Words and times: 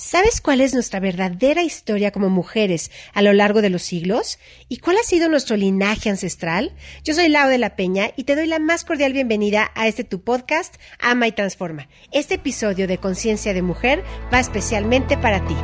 ¿Sabes 0.00 0.40
cuál 0.40 0.60
es 0.60 0.74
nuestra 0.74 1.00
verdadera 1.00 1.64
historia 1.64 2.12
como 2.12 2.30
mujeres 2.30 2.92
a 3.14 3.20
lo 3.20 3.32
largo 3.32 3.62
de 3.62 3.68
los 3.68 3.82
siglos? 3.82 4.38
¿Y 4.68 4.76
cuál 4.76 4.96
ha 4.96 5.02
sido 5.02 5.28
nuestro 5.28 5.56
linaje 5.56 6.08
ancestral? 6.08 6.72
Yo 7.02 7.14
soy 7.14 7.28
Lau 7.28 7.48
de 7.48 7.58
la 7.58 7.74
Peña 7.74 8.12
y 8.14 8.22
te 8.22 8.36
doy 8.36 8.46
la 8.46 8.60
más 8.60 8.84
cordial 8.84 9.12
bienvenida 9.12 9.72
a 9.74 9.88
este 9.88 10.04
tu 10.04 10.22
podcast, 10.22 10.76
Ama 11.00 11.26
y 11.26 11.32
Transforma. 11.32 11.88
Este 12.12 12.34
episodio 12.34 12.86
de 12.86 12.98
Conciencia 12.98 13.52
de 13.54 13.62
Mujer 13.62 14.04
va 14.32 14.38
especialmente 14.38 15.18
para 15.18 15.44
ti. 15.44 15.56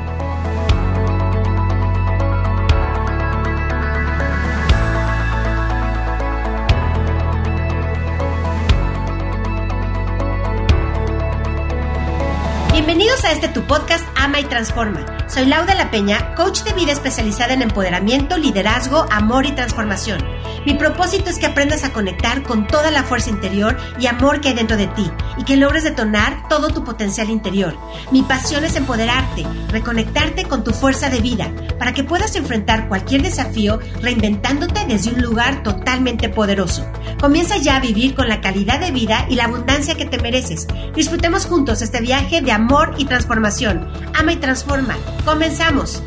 Este 13.34 13.48
tu 13.48 13.62
podcast 13.62 14.04
Ama 14.14 14.38
y 14.38 14.44
Transforma. 14.44 15.04
Soy 15.28 15.46
Lauda 15.46 15.74
La 15.74 15.90
Peña, 15.90 16.36
coach 16.36 16.62
de 16.62 16.72
vida 16.72 16.92
especializada 16.92 17.52
en 17.52 17.62
empoderamiento, 17.62 18.38
liderazgo, 18.38 19.06
amor 19.10 19.44
y 19.44 19.52
transformación. 19.52 20.24
Mi 20.64 20.74
propósito 20.74 21.30
es 21.30 21.38
que 21.38 21.46
aprendas 21.46 21.82
a 21.82 21.92
conectar 21.92 22.44
con 22.44 22.66
toda 22.66 22.92
la 22.92 23.02
fuerza 23.02 23.30
interior 23.30 23.76
y 23.98 24.06
amor 24.06 24.40
que 24.40 24.48
hay 24.48 24.54
dentro 24.54 24.76
de 24.76 24.86
ti 24.86 25.10
y 25.36 25.44
que 25.44 25.56
logres 25.56 25.82
detonar 25.82 26.48
todo 26.48 26.68
tu 26.68 26.84
potencial 26.84 27.28
interior. 27.28 27.76
Mi 28.12 28.22
pasión 28.22 28.64
es 28.64 28.76
empoderarte, 28.76 29.44
reconectarte 29.68 30.44
con 30.44 30.62
tu 30.62 30.72
fuerza 30.72 31.10
de 31.10 31.20
vida 31.20 31.52
para 31.78 31.92
que 31.92 32.04
puedas 32.04 32.36
enfrentar 32.36 32.88
cualquier 32.88 33.22
desafío 33.22 33.80
reinventándote 34.00 34.86
desde 34.86 35.10
un 35.10 35.20
lugar 35.20 35.62
totalmente 35.64 36.28
poderoso. 36.28 36.86
Comienza 37.20 37.56
ya 37.56 37.76
a 37.76 37.80
vivir 37.80 38.14
con 38.14 38.28
la 38.28 38.40
calidad 38.40 38.78
de 38.78 38.92
vida 38.92 39.26
y 39.28 39.34
la 39.34 39.44
abundancia 39.44 39.96
que 39.96 40.06
te 40.06 40.18
mereces. 40.18 40.66
Disfrutemos 40.94 41.46
juntos 41.46 41.82
este 41.82 42.00
viaje 42.00 42.40
de 42.40 42.52
amor 42.52 42.94
y 42.96 43.04
transformación. 43.04 43.23
Ama 44.14 44.32
y 44.32 44.36
transforma. 44.36 44.96
Comenzamos. 45.24 46.02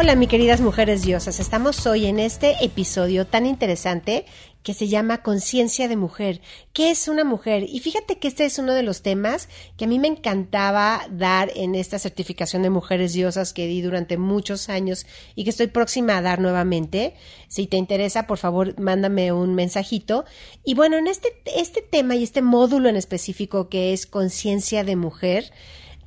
Hola, 0.00 0.14
mi 0.14 0.28
queridas 0.28 0.60
mujeres 0.60 1.02
diosas. 1.02 1.40
Estamos 1.40 1.84
hoy 1.84 2.06
en 2.06 2.20
este 2.20 2.64
episodio 2.64 3.26
tan 3.26 3.46
interesante 3.46 4.26
que 4.62 4.72
se 4.72 4.86
llama 4.86 5.24
Conciencia 5.24 5.88
de 5.88 5.96
Mujer. 5.96 6.40
¿Qué 6.72 6.92
es 6.92 7.08
una 7.08 7.24
mujer? 7.24 7.64
Y 7.68 7.80
fíjate 7.80 8.16
que 8.16 8.28
este 8.28 8.44
es 8.44 8.60
uno 8.60 8.74
de 8.74 8.84
los 8.84 9.02
temas 9.02 9.48
que 9.76 9.86
a 9.86 9.88
mí 9.88 9.98
me 9.98 10.06
encantaba 10.06 11.00
dar 11.10 11.50
en 11.56 11.74
esta 11.74 11.98
certificación 11.98 12.62
de 12.62 12.70
mujeres 12.70 13.12
diosas 13.12 13.52
que 13.52 13.66
di 13.66 13.82
durante 13.82 14.18
muchos 14.18 14.68
años 14.68 15.04
y 15.34 15.42
que 15.42 15.50
estoy 15.50 15.66
próxima 15.66 16.16
a 16.16 16.22
dar 16.22 16.38
nuevamente. 16.38 17.14
Si 17.48 17.66
te 17.66 17.76
interesa, 17.76 18.28
por 18.28 18.38
favor, 18.38 18.78
mándame 18.78 19.32
un 19.32 19.56
mensajito. 19.56 20.24
Y 20.64 20.74
bueno, 20.74 20.96
en 20.96 21.08
este, 21.08 21.32
este 21.56 21.82
tema 21.82 22.14
y 22.14 22.22
este 22.22 22.40
módulo 22.40 22.88
en 22.88 22.94
específico 22.94 23.68
que 23.68 23.92
es 23.92 24.06
Conciencia 24.06 24.84
de 24.84 24.94
Mujer, 24.94 25.50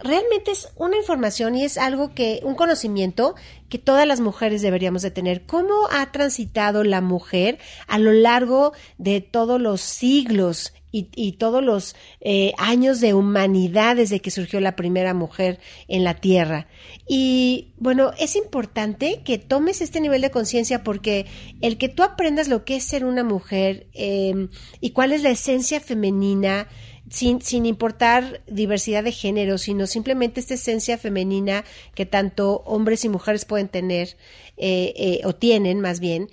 realmente 0.03 0.51
es 0.51 0.69
una 0.75 0.97
información 0.97 1.55
y 1.55 1.63
es 1.63 1.77
algo 1.77 2.13
que, 2.13 2.41
un 2.43 2.55
conocimiento 2.55 3.35
que 3.69 3.77
todas 3.77 4.07
las 4.07 4.19
mujeres 4.19 4.61
deberíamos 4.61 5.01
de 5.01 5.11
tener. 5.11 5.45
¿Cómo 5.45 5.87
ha 5.91 6.11
transitado 6.11 6.83
la 6.83 7.01
mujer 7.01 7.59
a 7.87 7.99
lo 7.99 8.11
largo 8.11 8.73
de 8.97 9.21
todos 9.21 9.59
los 9.61 9.81
siglos 9.81 10.73
y, 10.93 11.31
todos 11.39 11.63
los 11.63 11.95
eh, 12.19 12.51
años 12.57 12.99
de 12.99 13.13
humanidad 13.13 13.95
desde 13.95 14.19
que 14.19 14.29
surgió 14.29 14.59
la 14.59 14.75
primera 14.75 15.13
mujer 15.13 15.59
en 15.87 16.03
la 16.03 16.15
Tierra? 16.15 16.67
Y 17.07 17.69
bueno, 17.77 18.11
es 18.19 18.35
importante 18.35 19.21
que 19.23 19.37
tomes 19.37 19.81
este 19.81 20.01
nivel 20.01 20.21
de 20.21 20.31
conciencia 20.31 20.83
porque 20.83 21.25
el 21.61 21.77
que 21.77 21.87
tú 21.87 22.03
aprendas 22.03 22.49
lo 22.49 22.65
que 22.65 22.75
es 22.75 22.83
ser 22.83 23.05
una 23.05 23.23
mujer 23.23 23.87
eh, 23.93 24.49
y 24.81 24.89
cuál 24.91 25.13
es 25.13 25.23
la 25.23 25.29
esencia 25.29 25.79
femenina, 25.79 26.67
sin, 27.11 27.41
sin 27.41 27.65
importar 27.65 28.41
diversidad 28.47 29.03
de 29.03 29.11
género, 29.11 29.57
sino 29.57 29.85
simplemente 29.85 30.39
esta 30.39 30.53
esencia 30.53 30.97
femenina 30.97 31.65
que 31.93 32.05
tanto 32.05 32.63
hombres 32.65 33.03
y 33.03 33.09
mujeres 33.09 33.43
pueden 33.43 33.67
tener 33.67 34.15
eh, 34.55 34.93
eh, 34.95 35.21
o 35.25 35.35
tienen 35.35 35.81
más 35.81 35.99
bien, 35.99 36.29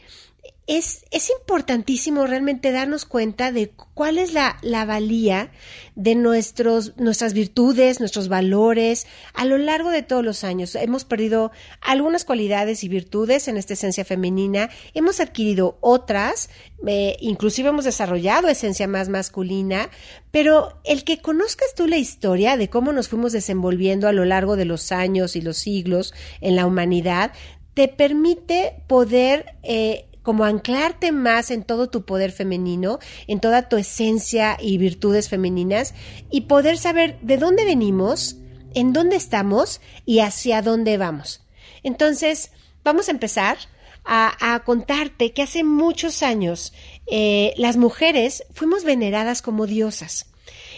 es, 0.69 1.07
es, 1.11 1.31
importantísimo 1.31 2.27
realmente 2.27 2.73
darnos 2.73 3.07
cuenta 3.07 3.53
de 3.53 3.73
cuál 3.95 4.19
es 4.19 4.35
la, 4.35 4.59
la, 4.61 4.85
valía 4.85 5.51
de 5.97 6.15
nuestros, 6.15 6.95
nuestras 6.99 7.33
virtudes, 7.33 8.01
nuestros 8.01 8.29
valores 8.29 9.07
a 9.33 9.47
lo 9.47 9.57
largo 9.57 9.89
de 9.89 10.03
todos 10.03 10.23
los 10.23 10.45
años. 10.45 10.75
Hemos 10.75 11.07
perdido 11.07 11.53
algunas 11.81 12.27
cualidades 12.27 12.85
y 12.85 12.89
virtudes 12.89 13.49
en 13.49 13.57
esta 13.57 13.73
esencia 13.73 14.05
femenina, 14.05 14.69
hemos 14.93 15.21
adquirido 15.21 15.79
otras, 15.81 16.51
eh, 16.87 17.17
inclusive 17.21 17.71
hemos 17.71 17.87
desarrollado 17.87 18.49
esencia 18.49 18.87
más 18.87 19.09
masculina, 19.09 19.89
pero 20.31 20.79
el 20.85 21.03
que 21.03 21.23
conozcas 21.23 21.75
tú 21.75 21.87
la 21.87 21.97
historia 21.97 22.59
de 22.59 22.69
cómo 22.69 22.93
nos 22.93 23.09
fuimos 23.09 23.33
desenvolviendo 23.33 24.07
a 24.07 24.13
lo 24.13 24.27
largo 24.27 24.55
de 24.57 24.67
los 24.67 24.93
años 24.93 25.35
y 25.35 25.41
los 25.41 25.57
siglos 25.57 26.13
en 26.43 26.57
la 26.57 26.67
humanidad, 26.67 27.33
te 27.73 27.89
permite 27.89 28.83
poder 28.89 29.55
eh, 29.63 30.08
como 30.29 30.45
anclarte 30.45 31.11
más 31.11 31.51
en 31.51 31.63
todo 31.63 31.89
tu 31.89 32.05
poder 32.05 32.33
femenino, 32.33 32.99
en 33.29 33.41
toda 33.41 33.71
tu 33.71 33.79
esencia 33.79 34.59
y 34.61 34.77
virtudes 34.77 35.31
femeninas 35.31 35.95
y 36.31 36.43
poder 36.43 36.77
saber 36.77 37.19
de 37.23 37.39
dónde 37.39 37.65
venimos, 37.65 38.37
en 38.75 38.93
dónde 38.93 39.17
estamos 39.17 39.81
y 40.05 40.19
hacia 40.19 40.61
dónde 40.61 40.99
vamos. 40.99 41.41
Entonces, 41.83 42.53
vamos 42.85 43.09
a 43.09 43.13
empezar 43.13 43.57
a, 44.05 44.63
contarte 44.67 45.33
que 45.33 45.41
hace 45.41 45.65
muchos 45.65 46.23
años 46.23 46.75
eh, 47.07 47.55
las 47.57 47.79
mujeres 47.79 48.45
fuimos 48.53 48.85
veneradas 48.85 49.41
como 49.41 49.67
diosas 49.67 50.27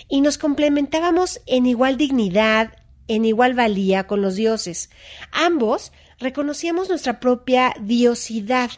y 0.08 0.20
nos 0.20 0.38
complementábamos 0.38 1.40
en 1.46 1.66
igual 1.66 1.96
dignidad, 1.96 2.78
en 3.08 3.24
igual 3.24 3.54
valía 3.54 4.06
con 4.06 4.22
los 4.22 4.36
dioses. 4.36 4.90
Ambos 5.32 5.90
reconocíamos 6.20 6.88
nuestra 6.88 7.18
propia 7.18 7.74
diosidad. 7.80 8.70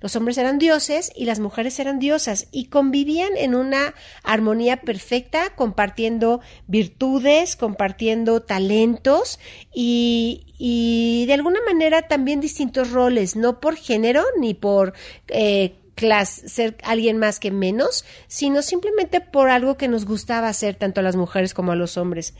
Los 0.00 0.16
hombres 0.16 0.36
eran 0.36 0.58
dioses 0.58 1.10
y 1.14 1.24
las 1.24 1.38
mujeres 1.38 1.78
eran 1.78 2.00
diosas 2.00 2.48
y 2.50 2.66
convivían 2.66 3.36
en 3.36 3.54
una 3.54 3.94
armonía 4.24 4.78
perfecta, 4.82 5.54
compartiendo 5.54 6.40
virtudes, 6.66 7.56
compartiendo 7.56 8.42
talentos 8.42 9.38
y, 9.72 11.24
de 11.26 11.32
alguna 11.32 11.60
manera 11.64 12.02
también 12.02 12.40
distintos 12.40 12.90
roles, 12.90 13.36
no 13.36 13.60
por 13.60 13.76
género 13.76 14.24
ni 14.38 14.54
por 14.54 14.92
eh, 15.28 15.76
ser 16.24 16.76
alguien 16.82 17.18
más 17.18 17.40
que 17.40 17.50
menos, 17.50 18.04
sino 18.26 18.62
simplemente 18.62 19.20
por 19.20 19.50
algo 19.50 19.76
que 19.76 19.88
nos 19.88 20.04
gustaba 20.04 20.48
hacer 20.48 20.74
tanto 20.74 21.00
a 21.00 21.02
las 21.02 21.16
mujeres 21.16 21.54
como 21.54 21.72
a 21.72 21.76
los 21.76 21.96
hombres. 21.96 22.34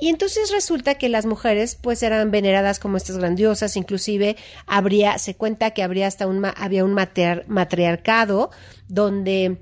Y 0.00 0.08
entonces 0.08 0.50
resulta 0.50 0.96
que 0.96 1.08
las 1.08 1.24
mujeres 1.24 1.76
pues 1.80 2.02
eran 2.02 2.30
veneradas 2.30 2.78
como 2.80 2.96
estas 2.96 3.18
grandiosas, 3.18 3.76
inclusive 3.76 4.36
habría, 4.66 5.18
se 5.18 5.36
cuenta 5.36 5.70
que 5.70 5.82
habría 5.82 6.06
hasta 6.06 6.26
un, 6.26 6.44
había 6.44 6.84
un 6.84 6.94
matriarcado 6.94 8.50
donde 8.88 9.60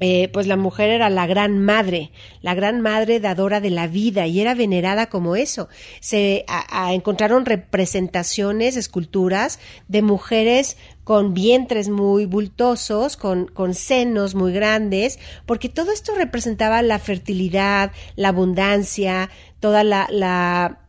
eh, 0.00 0.28
pues 0.32 0.46
la 0.46 0.56
mujer 0.56 0.90
era 0.90 1.08
la 1.08 1.26
gran 1.26 1.58
madre, 1.58 2.10
la 2.42 2.54
gran 2.54 2.80
madre 2.80 3.18
dadora 3.18 3.60
de 3.60 3.70
la 3.70 3.86
vida 3.86 4.26
y 4.26 4.40
era 4.40 4.54
venerada 4.54 5.06
como 5.06 5.36
eso. 5.36 5.68
Se 6.00 6.44
encontraron 6.90 7.46
representaciones, 7.46 8.76
esculturas 8.76 9.58
de 9.88 10.02
mujeres 10.02 10.76
con 11.04 11.34
vientres 11.34 11.88
muy 11.88 12.26
bultosos, 12.26 13.16
con, 13.16 13.46
con 13.46 13.74
senos 13.74 14.34
muy 14.34 14.52
grandes, 14.52 15.18
porque 15.46 15.68
todo 15.68 15.92
esto 15.92 16.14
representaba 16.14 16.82
la 16.82 16.98
fertilidad, 16.98 17.92
la 18.16 18.28
abundancia, 18.28 19.30
toda 19.60 19.84
la, 19.84 20.08
la 20.10 20.85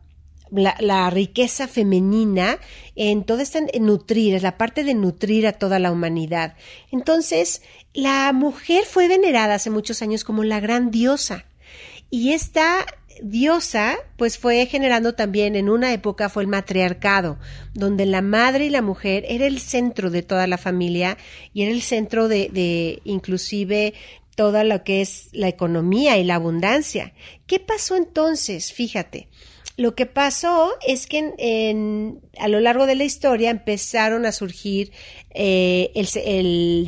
la, 0.50 1.10
riqueza 1.10 1.68
femenina 1.68 2.58
en 2.96 3.24
toda 3.24 3.42
esta 3.42 3.60
nutrir, 3.80 4.34
es 4.34 4.42
la 4.42 4.56
parte 4.56 4.84
de 4.84 4.94
nutrir 4.94 5.46
a 5.46 5.52
toda 5.52 5.78
la 5.78 5.92
humanidad. 5.92 6.54
Entonces, 6.90 7.62
la 7.94 8.32
mujer 8.32 8.84
fue 8.84 9.08
venerada 9.08 9.54
hace 9.54 9.70
muchos 9.70 10.02
años 10.02 10.24
como 10.24 10.44
la 10.44 10.60
gran 10.60 10.90
diosa. 10.90 11.44
Y 12.10 12.32
esta 12.32 12.86
diosa, 13.22 13.96
pues 14.16 14.38
fue 14.38 14.66
generando 14.66 15.14
también 15.14 15.56
en 15.56 15.68
una 15.68 15.92
época 15.92 16.28
fue 16.28 16.42
el 16.44 16.48
matriarcado, 16.48 17.38
donde 17.74 18.06
la 18.06 18.22
madre 18.22 18.66
y 18.66 18.70
la 18.70 18.82
mujer 18.82 19.24
era 19.28 19.46
el 19.46 19.58
centro 19.58 20.10
de 20.10 20.22
toda 20.22 20.46
la 20.46 20.58
familia 20.58 21.18
y 21.52 21.62
era 21.62 21.72
el 21.72 21.82
centro 21.82 22.28
de, 22.28 22.48
de 22.52 23.00
inclusive 23.04 23.94
toda 24.38 24.62
lo 24.62 24.84
que 24.84 25.00
es 25.00 25.30
la 25.32 25.48
economía 25.48 26.16
y 26.16 26.22
la 26.22 26.36
abundancia. 26.36 27.12
¿Qué 27.48 27.58
pasó 27.58 27.96
entonces? 27.96 28.72
Fíjate, 28.72 29.28
Lo 29.78 29.94
que 29.94 30.06
pasó 30.06 30.72
es 30.84 31.06
que 31.06 31.34
en, 31.38 32.20
a 32.36 32.48
lo 32.48 32.58
largo 32.58 32.84
de 32.86 32.96
la 32.96 33.04
historia 33.04 33.50
empezaron 33.50 34.26
a 34.26 34.32
surgir 34.32 34.90
eh, 35.30 35.92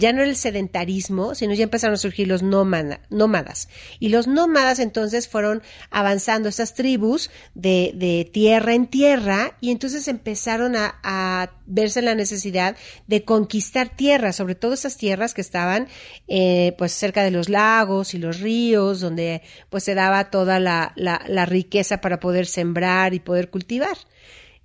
ya 0.01 0.13
no 0.13 0.25
el 0.25 0.35
sedentarismo, 0.35 1.37
sino 1.37 1.55
ya 1.55 1.63
empezaron 1.63 1.95
a 1.95 1.99
surgir 1.99 2.27
los 2.27 2.43
nómadas. 2.43 3.69
Y 4.01 4.09
los 4.09 4.27
nómadas 4.27 4.81
entonces 4.81 5.29
fueron 5.29 5.63
avanzando 5.93 6.49
esas 6.49 6.75
tribus 6.75 7.31
de, 7.55 8.29
tierra 8.33 8.75
en 8.75 8.89
tierra 8.89 9.57
y 9.61 9.71
entonces 9.71 10.09
empezaron 10.09 10.75
a, 10.75 10.99
a, 11.05 11.53
verse 11.67 12.03
la 12.03 12.17
necesidad 12.17 12.75
de 13.07 13.25
conquistar 13.25 13.95
tierras, 13.95 14.35
sobre 14.35 14.57
todo 14.57 14.73
esas 14.73 14.97
tierras 14.97 15.33
que 15.33 15.41
estaban 15.43 15.87
eh, 16.27 16.75
pues 16.77 16.91
cerca 16.91 17.23
de 17.23 17.31
los 17.31 17.49
lagos 17.49 18.15
y 18.15 18.19
los 18.19 18.41
ríos, 18.41 18.99
donde 18.99 19.43
pues 19.69 19.85
se 19.85 19.95
daba 19.95 20.31
toda 20.31 20.59
la, 20.59 20.93
la 20.97 21.47
riqueza 21.47 22.01
para 22.01 22.19
poder 22.19 22.47
sembrar 22.47 22.80
y 23.13 23.21
poder 23.21 23.51
cultivar. 23.51 23.97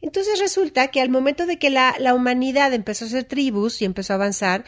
Entonces 0.02 0.40
resulta 0.40 0.90
que 0.90 1.02
al 1.02 1.10
momento 1.10 1.46
de 1.46 1.58
que 1.58 1.70
la, 1.70 1.96
la 2.00 2.14
humanidad 2.14 2.74
empezó 2.74 3.06
a 3.06 3.10
ser 3.10 3.24
tribus 3.24 3.82
y 3.82 3.86
empezó 3.86 4.14
a 4.14 4.18
avanzar, 4.18 4.66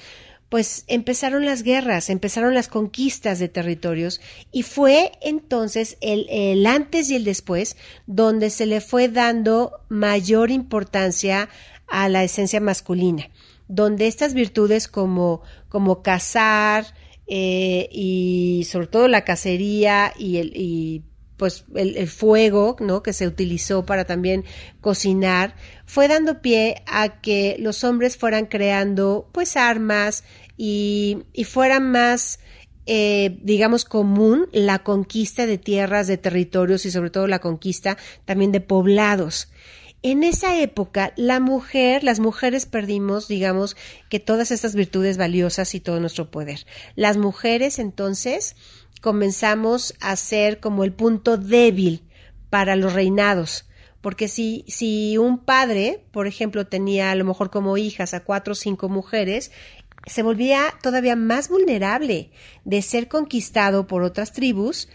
pues 0.50 0.86
empezaron 0.88 1.46
las 1.46 1.64
guerras, 1.64 2.10
empezaron 2.10 2.54
las 2.54 2.70
conquistas 2.70 3.40
de 3.40 3.50
territorios 3.50 4.22
y 4.52 4.64
fue 4.64 5.12
entonces 5.22 5.98
el, 6.02 6.28
el, 6.30 6.66
antes 6.66 7.10
y 7.10 7.16
el 7.16 7.26
después 7.26 7.76
donde 8.06 8.50
se 8.50 8.66
le 8.66 8.80
fue 8.80 9.10
dando 9.10 9.74
mayor 9.90 10.50
importancia 10.50 11.50
a 11.88 12.08
la 12.08 12.24
esencia 12.24 12.62
masculina, 12.62 13.30
donde 13.68 14.08
estas 14.08 14.34
virtudes 14.34 14.88
como, 14.88 15.42
como 15.68 16.02
cazar 16.02 16.94
eh, 17.28 17.90
y 17.92 18.66
sobre 18.72 18.88
todo 18.88 19.10
la 19.10 19.26
cacería 19.26 20.14
y 20.18 20.38
el, 20.38 20.56
y 20.56 21.04
pues 21.38 21.66
el, 21.76 22.08
fuego, 22.08 22.76
¿no? 22.80 23.04
Que 23.04 23.14
se 23.14 23.28
utilizó 23.28 23.86
para 23.86 24.06
también 24.06 24.44
cocinar, 24.82 25.56
fue 25.86 26.08
dando 26.08 26.42
pie 26.42 26.84
a 26.88 27.22
que 27.22 27.56
los 27.60 27.84
hombres 27.84 28.18
fueran 28.18 28.48
creando, 28.48 29.30
pues, 29.32 29.56
armas 29.56 30.24
y, 30.58 31.20
y 31.34 31.44
fuera 31.44 31.80
más, 31.80 32.40
eh, 32.88 33.38
digamos, 33.44 33.86
común 33.86 34.50
la 34.52 34.80
conquista 34.80 35.46
de 35.46 35.58
tierras, 35.58 36.08
de 36.08 36.18
territorios 36.18 36.86
y 36.86 36.92
sobre 36.92 37.12
todo 37.12 37.28
la 37.28 37.40
conquista 37.40 37.98
también 38.26 38.52
de 38.52 38.62
poblados. 38.62 39.50
En 40.04 40.24
esa 40.24 40.60
época, 40.62 41.12
la 41.18 41.40
mujer, 41.40 42.04
las 42.04 42.20
mujeres 42.20 42.66
perdimos, 42.66 43.28
digamos, 43.28 43.76
que 44.10 44.20
todas 44.20 44.52
estas 44.52 44.76
virtudes 44.76 45.18
valiosas 45.18 45.74
y 45.74 45.80
todo 45.80 46.00
nuestro 46.00 46.30
poder. 46.30 46.66
Las 46.96 47.18
mujeres, 47.18 47.80
entonces, 47.80 48.56
comenzamos 49.02 49.96
a 50.00 50.16
ser 50.16 50.60
como 50.60 50.84
el 50.84 50.94
punto 50.94 51.38
débil 51.38 52.04
para 52.50 52.76
los 52.76 52.94
reinados. 52.94 53.66
Porque 54.02 54.28
si, 54.28 54.64
si 54.68 55.18
un 55.18 55.40
padre, 55.40 56.06
por 56.12 56.28
ejemplo, 56.28 56.68
tenía 56.68 57.12
a 57.12 57.16
lo 57.16 57.26
mejor 57.26 57.50
como 57.50 57.78
hijas 57.78 58.14
a 58.14 58.24
cuatro 58.24 58.52
o 58.52 58.56
cinco 58.56 58.90
mujeres, 58.90 59.52
se 60.06 60.24
volvía 60.24 60.74
todavía 60.82 61.16
más 61.16 61.50
vulnerable 61.50 62.32
de 62.64 62.82
ser 62.82 63.08
conquistado 63.08 63.88
por 63.88 64.04
otras 64.04 64.32
tribus 64.32 64.88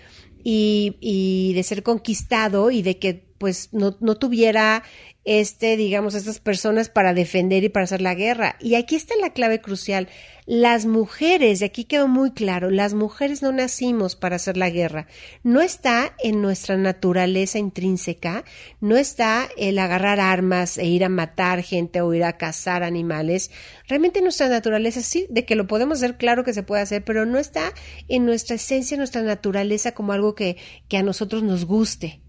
y, 0.45 0.97
y 1.01 1.53
de 1.55 1.63
ser 1.65 1.83
conquistado 1.83 2.71
y 2.71 2.83
de 2.83 2.99
que 2.99 3.32
pues 3.43 3.71
no, 3.73 3.97
no 3.99 4.15
tuviera 4.15 4.85
este, 5.25 5.77
digamos, 5.77 6.15
estas 6.15 6.39
personas 6.39 6.89
para 6.89 7.13
defender 7.13 7.65
y 7.65 7.69
para 7.69 7.85
hacer 7.85 8.01
la 8.01 8.15
guerra. 8.15 8.55
Y 8.61 8.77
aquí 8.77 8.95
está 8.95 9.15
la 9.21 9.33
clave 9.33 9.61
crucial. 9.61 10.09
Las 10.47 10.87
mujeres, 10.87 11.61
y 11.61 11.65
aquí 11.65 11.85
quedó 11.85 12.07
muy 12.07 12.31
claro, 12.33 12.71
las 12.71 12.95
mujeres 12.95 13.43
no 13.43 13.51
nacimos 13.51 14.15
para 14.15 14.37
hacer 14.37 14.57
la 14.57 14.71
guerra. 14.71 15.09
No 15.43 15.61
está 15.61 16.15
en 16.23 16.41
nuestra 16.41 16.77
naturaleza 16.77 17.59
intrínseca, 17.59 18.45
no 18.81 18.97
está 18.97 19.49
el 19.57 19.77
agarrar 19.81 20.21
armas 20.21 20.79
e 20.79 20.87
ir 20.87 21.05
a 21.05 21.09
matar 21.09 21.63
gente 21.63 22.01
o 22.01 22.15
ir 22.15 22.23
a 22.23 22.37
cazar 22.37 22.85
animales. 22.85 23.51
Realmente 23.89 24.23
nuestra 24.23 24.49
naturaleza 24.49 25.03
sí, 25.03 25.27
de 25.31 25.45
que 25.45 25.57
lo 25.57 25.67
podemos 25.67 25.99
hacer, 25.99 26.17
claro 26.17 26.45
que 26.45 26.55
se 26.55 26.63
puede 26.63 26.83
hacer, 26.83 27.03
pero 27.03 27.27
no 27.27 27.41
está 27.41 27.73
en 28.07 28.25
nuestra 28.25 28.55
esencia, 28.55 28.97
nuestra 28.97 29.23
naturaleza 29.23 29.93
como 29.93 30.13
algo 30.13 30.37
que, 30.37 30.57
que 30.89 30.97
a 30.97 31.03
nosotros 31.03 31.43
nos 31.43 31.65
guste. 31.65 32.21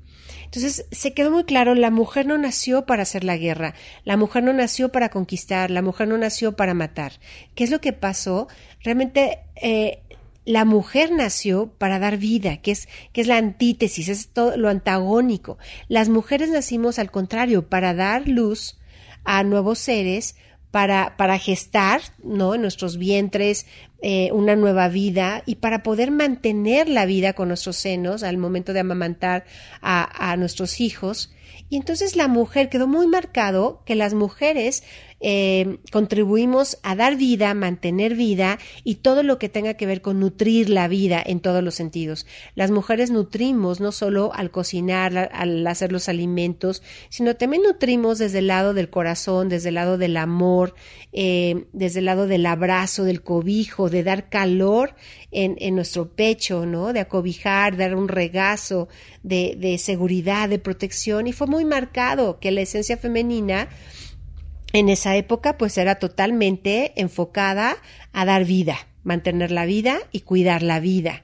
Entonces 0.54 0.86
se 0.92 1.16
quedó 1.16 1.32
muy 1.32 1.46
claro, 1.46 1.74
la 1.74 1.90
mujer 1.90 2.28
no 2.28 2.38
nació 2.38 2.86
para 2.86 3.02
hacer 3.02 3.24
la 3.24 3.38
guerra, 3.38 3.74
la 4.04 4.18
mujer 4.18 4.44
no 4.44 4.54
nació 4.54 4.92
para 4.92 5.10
conquistar, 5.10 5.72
la 5.72 5.82
mujer 5.82 6.08
no 6.08 6.16
nació 6.16 6.56
para 6.56 6.76
matar. 6.76 7.14
¿Qué 7.56 7.64
es 7.64 7.72
lo 7.72 7.82
que 7.82 7.92
pasó? 7.92 8.48
Realmente 8.84 9.40
eh, 9.56 10.04
la 10.46 10.64
mujer 10.64 11.12
nació 11.12 11.74
para 11.80 11.98
dar 11.98 12.18
vida, 12.18 12.58
que 12.58 12.70
es, 12.70 12.88
que 13.14 13.22
es 13.22 13.28
la 13.28 13.38
antítesis, 13.38 14.10
es 14.10 14.28
todo 14.28 14.56
lo 14.56 14.70
antagónico. 14.70 15.58
Las 15.88 16.10
mujeres 16.10 16.52
nacimos 16.52 17.00
al 17.00 17.10
contrario, 17.10 17.68
para 17.68 17.96
dar 17.96 18.28
luz 18.28 18.78
a 19.24 19.44
nuevos 19.44 19.80
seres, 19.80 20.36
para, 20.70 21.18
para 21.18 21.40
gestar, 21.40 22.02
¿no? 22.24 22.54
En 22.54 22.62
nuestros 22.62 22.98
vientres 22.98 23.66
eh, 24.06 24.34
una 24.34 24.58
nueva 24.58 24.90
vida 24.90 25.44
y 25.46 25.56
para 25.56 25.82
poder 25.82 26.12
mantener 26.12 26.90
la 26.90 27.06
vida 27.06 27.32
con 27.32 27.48
nuestros 27.48 27.78
senos 27.78 28.24
al 28.24 28.38
momento 28.38 28.74
de 28.74 28.82
amamantar 28.82 29.46
a, 29.82 30.36
nuestros 30.36 30.82
hijos. 30.82 31.32
Y 31.70 31.78
entonces 31.78 32.18
la 32.18 32.28
mujer 32.28 32.68
quedó 32.68 32.86
muy 32.86 33.08
marcado 33.08 33.82
que 33.86 33.96
las 33.96 34.14
mujeres 34.14 34.84
eh, 35.26 35.78
contribuimos 35.90 36.80
a 36.84 36.98
dar 36.98 37.16
vida, 37.16 37.54
mantener 37.54 38.14
vida 38.14 38.60
y 38.84 38.96
todo 38.96 39.24
lo 39.24 39.40
que 39.40 39.48
tenga 39.48 39.76
que 39.76 39.86
ver 39.86 40.02
con 40.02 40.20
nutrir 40.20 40.70
la 40.70 40.90
vida 40.90 41.24
en 41.26 41.40
todos 41.40 41.64
los 41.64 41.76
sentidos. 41.76 42.28
Las 42.56 42.72
mujeres 42.72 43.10
nutrimos 43.10 43.80
no 43.80 43.94
solo 43.94 44.34
al 44.34 44.52
cocinar, 44.52 45.32
al 45.32 45.66
hacer 45.66 45.94
los 45.94 46.10
alimentos, 46.10 46.84
sino 47.08 47.38
también 47.38 47.64
nutrimos 47.64 48.18
desde 48.20 48.40
el 48.40 48.48
lado 48.48 48.74
del 48.74 48.90
corazón, 48.90 49.48
desde 49.48 49.70
el 49.70 49.76
lado 49.76 49.98
del 49.98 50.18
amor, 50.18 50.76
eh, 51.14 51.68
desde 51.72 52.00
el 52.00 52.06
lado 52.06 52.28
del 52.28 52.46
abrazo, 52.46 53.06
del 53.06 53.24
cobijo, 53.24 53.90
de 53.94 54.04
dar 54.04 54.28
calor 54.28 54.96
en, 55.32 55.56
en, 55.60 55.76
nuestro 55.76 56.10
pecho, 56.10 56.66
¿no? 56.66 56.92
De 56.92 57.00
acobijar, 57.00 57.78
dar 57.78 57.96
un 57.96 58.10
regazo 58.10 58.90
de, 59.24 59.56
de 59.58 59.78
seguridad, 59.78 60.50
de 60.50 60.60
protección. 60.60 61.28
Y 61.28 61.32
fue 61.32 61.48
muy 61.48 61.64
marcado 61.64 62.40
que 62.42 62.52
la 62.52 62.60
esencia 62.60 62.98
femenina 62.98 63.70
en 64.74 64.90
esa 64.90 65.16
época 65.16 65.58
pues 65.58 65.78
era 65.78 65.96
totalmente 65.96 67.00
enfocada 67.00 67.78
a 68.12 68.26
dar 68.26 68.44
vida, 68.44 68.76
mantener 69.04 69.52
la 69.52 69.66
vida 69.66 70.00
y 70.12 70.22
cuidar 70.22 70.64
la 70.64 70.80
vida. 70.82 71.24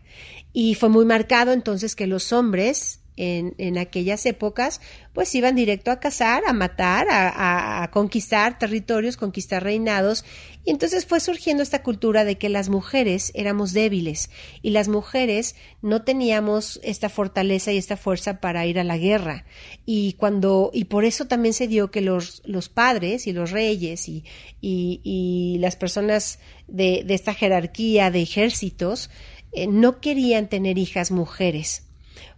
Y 0.54 0.76
fue 0.76 0.90
muy 0.90 1.06
marcado 1.06 1.52
entonces 1.52 1.96
que 1.96 2.08
los 2.08 2.32
hombres 2.32 2.99
en, 3.20 3.54
en 3.58 3.78
aquellas 3.78 4.26
épocas, 4.26 4.80
pues 5.14 5.36
iban 5.36 5.54
directo 5.54 5.92
a 5.92 6.00
cazar, 6.00 6.44
a 6.48 6.54
matar, 6.54 7.08
a, 7.12 7.90
conquistar 7.92 8.58
territorios, 8.58 9.18
conquistar 9.18 9.62
reinados. 9.62 10.24
Y 10.64 10.72
entonces 10.72 11.06
fue 11.06 11.20
surgiendo 11.20 11.62
esta 11.62 11.84
cultura 11.84 12.24
de 12.24 12.38
que 12.38 12.48
las 12.48 12.70
mujeres 12.70 13.34
éramos 13.36 13.74
débiles 13.74 14.30
y 14.62 14.70
las 14.70 14.88
mujeres 14.88 15.56
no 15.82 16.04
teníamos 16.04 16.80
esta 16.82 17.10
fortaleza 17.10 17.74
y 17.74 17.78
esta 17.78 17.98
fuerza 17.98 18.40
para 18.40 18.66
ir 18.66 18.80
a 18.80 18.86
la 18.86 18.98
guerra. 18.98 19.44
Y 19.86 20.14
cuando, 20.14 20.72
y 20.74 20.86
por 20.86 21.04
eso 21.04 21.26
también 21.26 21.54
se 21.54 21.68
dio 21.68 21.92
que 21.92 22.02
los, 22.02 22.42
los 22.46 22.70
padres 22.70 23.28
y 23.28 23.34
los 23.34 23.52
reyes 23.52 24.08
y, 24.08 24.24
y, 24.62 25.02
y 25.04 25.58
las 25.60 25.76
personas 25.76 26.40
de, 26.70 27.04
de, 27.06 27.14
esta 27.14 27.34
jerarquía 27.34 28.12
de 28.12 28.22
ejércitos 28.22 29.10
eh, 29.52 29.68
no 29.68 30.00
querían 30.00 30.48
tener 30.48 30.78
hijas 30.78 31.12
mujeres 31.12 31.89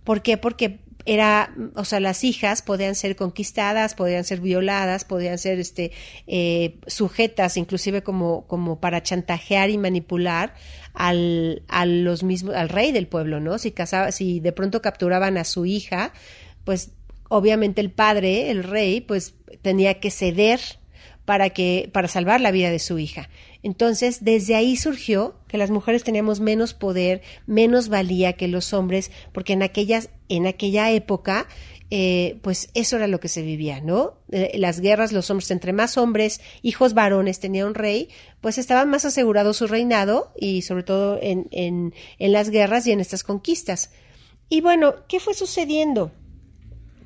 ¿Por 0.03 0.21
qué? 0.21 0.37
Porque 0.37 0.79
era, 1.05 1.53
o 1.75 1.85
sea, 1.85 1.99
las 1.99 2.23
hijas 2.23 2.61
podían 2.61 2.95
ser 2.95 3.15
conquistadas, 3.15 3.95
podían 3.95 4.23
ser 4.23 4.39
violadas, 4.39 5.05
podían 5.05 5.37
ser 5.37 5.59
este, 5.59 5.91
eh, 6.27 6.77
sujetas, 6.87 7.57
inclusive 7.57 8.03
como, 8.03 8.45
como 8.47 8.79
para 8.79 9.01
chantajear 9.01 9.69
y 9.69 9.77
manipular 9.77 10.53
al, 10.93 11.63
los 12.03 12.23
mismos, 12.23 12.55
al 12.55 12.69
rey 12.69 12.91
del 12.91 13.07
pueblo, 13.07 13.39
¿no? 13.39 13.57
Si 13.57 13.71
casaba, 13.71 14.11
si 14.11 14.39
de 14.39 14.51
pronto 14.51 14.81
capturaban 14.81 15.37
a 15.37 15.43
su 15.43 15.65
hija, 15.65 16.13
pues 16.63 16.91
obviamente 17.29 17.81
el 17.81 17.91
padre, 17.91 18.51
el 18.51 18.63
rey, 18.63 19.01
pues 19.01 19.35
tenía 19.61 19.99
que 19.99 20.11
ceder 20.11 20.59
para 21.31 21.51
que, 21.51 21.89
para 21.93 22.09
salvar 22.09 22.41
la 22.41 22.51
vida 22.51 22.71
de 22.71 22.79
su 22.79 22.99
hija. 22.99 23.29
Entonces, 23.63 24.25
desde 24.25 24.53
ahí 24.53 24.75
surgió 24.75 25.35
que 25.47 25.57
las 25.57 25.71
mujeres 25.71 26.03
teníamos 26.03 26.41
menos 26.41 26.73
poder, 26.73 27.21
menos 27.47 27.87
valía 27.87 28.33
que 28.33 28.49
los 28.49 28.73
hombres, 28.73 29.11
porque 29.31 29.53
en 29.53 29.63
aquellas, 29.63 30.09
en 30.27 30.45
aquella 30.45 30.91
época, 30.91 31.47
eh, 31.89 32.37
pues 32.41 32.69
eso 32.73 32.97
era 32.97 33.07
lo 33.07 33.21
que 33.21 33.29
se 33.29 33.43
vivía, 33.43 33.79
¿no? 33.79 34.15
Eh, 34.33 34.57
las 34.57 34.81
guerras, 34.81 35.13
los 35.13 35.29
hombres, 35.29 35.51
entre 35.51 35.71
más 35.71 35.97
hombres, 35.97 36.41
hijos 36.63 36.93
varones 36.93 37.39
tenía 37.39 37.65
un 37.65 37.75
rey, 37.75 38.09
pues 38.41 38.57
estaba 38.57 38.83
más 38.83 39.05
asegurado 39.05 39.53
su 39.53 39.67
reinado 39.67 40.33
y 40.37 40.63
sobre 40.63 40.83
todo 40.83 41.17
en, 41.21 41.47
en, 41.51 41.93
en 42.19 42.31
las 42.33 42.49
guerras 42.49 42.85
y 42.87 42.91
en 42.91 42.99
estas 42.99 43.23
conquistas. 43.23 43.91
Y 44.49 44.59
bueno, 44.59 44.95
¿qué 45.07 45.21
fue 45.21 45.33
sucediendo? 45.33 46.11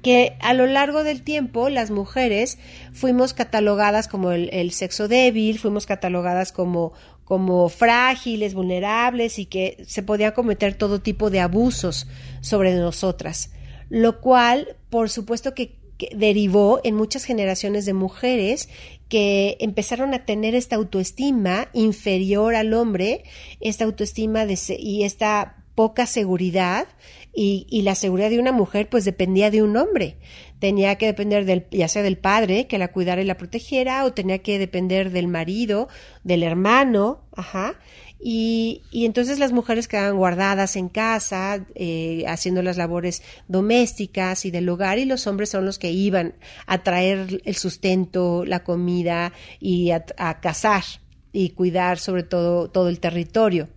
Que 0.06 0.38
a 0.40 0.54
lo 0.54 0.68
largo 0.68 1.04
del 1.04 1.24
tiempo 1.24 1.68
las 1.68 1.90
mujeres 1.90 2.60
fuimos 2.94 3.34
catalogadas 3.34 4.08
como 4.08 4.30
el, 4.30 4.72
sexo 4.72 5.08
débil, 5.08 5.58
fuimos 5.58 5.88
catalogadas 5.88 6.52
como, 6.52 6.94
como 7.24 7.70
frágiles, 7.70 8.54
vulnerables 8.54 9.40
y 9.40 9.48
que 9.48 9.84
se 9.88 10.04
podía 10.04 10.36
cometer 10.36 10.76
todo 10.76 11.02
tipo 11.02 11.32
de 11.32 11.40
abusos 11.40 12.06
sobre 12.42 12.76
nosotras. 12.76 13.50
lo 13.90 14.22
cual, 14.22 14.76
por 14.92 15.10
supuesto 15.10 15.56
que, 15.56 15.74
derivó 16.16 16.82
en 16.84 16.94
muchas 16.94 17.24
generaciones 17.24 17.86
de 17.86 17.94
mujeres 17.94 18.70
que 19.10 19.58
empezaron 19.60 20.14
a 20.14 20.26
tener 20.26 20.54
esta 20.54 20.76
autoestima 20.76 21.70
inferior 21.74 22.54
al 22.54 22.74
hombre, 22.76 23.24
esta 23.60 23.86
autoestima 23.86 24.46
de, 24.46 24.60
y 24.78 25.04
esta 25.04 25.64
poca 25.74 26.06
seguridad 26.06 26.88
y, 27.36 27.68
y, 27.70 27.82
la 27.82 27.96
seguridad 27.96 28.30
de 28.30 28.40
una 28.40 28.54
mujer 28.54 28.90
pues 28.90 29.04
dependía 29.04 29.52
de 29.52 29.62
un 29.62 29.76
hombre. 29.76 30.18
Tenía 30.60 30.96
que 30.96 31.06
depender 31.06 31.46
del, 31.46 31.68
ya 31.70 31.90
sea 31.90 32.02
del 32.02 32.18
padre 32.18 32.66
que 32.68 32.78
la 32.78 32.92
cuidara 32.92 33.22
y 33.22 33.26
la 33.26 33.38
protegiera 33.38 34.06
o 34.06 34.14
tenía 34.14 34.40
que 34.40 34.58
depender 34.58 35.12
del 35.12 35.28
marido, 35.28 35.90
del 36.24 36.44
hermano, 36.44 37.26
ajá. 37.36 37.76
Y, 38.20 38.84
y, 38.90 39.06
entonces 39.06 39.38
las 39.38 39.52
mujeres 39.52 39.88
quedaban 39.88 40.16
guardadas 40.16 40.78
en 40.78 40.88
casa, 40.88 41.66
eh, 41.76 42.24
haciendo 42.28 42.62
las 42.64 42.78
labores 42.78 43.22
domésticas 43.48 44.46
y 44.46 44.52
del 44.52 44.70
hogar, 44.70 44.98
y 44.98 45.06
los 45.06 45.28
hombres 45.28 45.50
son 45.50 45.66
los 45.66 45.78
que 45.78 45.92
iban 45.92 46.36
a 46.66 46.84
traer 46.84 47.42
el 47.44 47.56
sustento, 47.56 48.46
la 48.46 48.64
comida 48.64 49.34
y 49.60 49.92
a, 49.92 50.06
a 50.18 50.40
cazar 50.40 50.84
y 51.34 51.50
cuidar 51.50 52.00
sobre 52.00 52.24
todo 52.24 52.70
todo 52.70 52.88
el 52.88 53.00
territorio. 53.00 53.68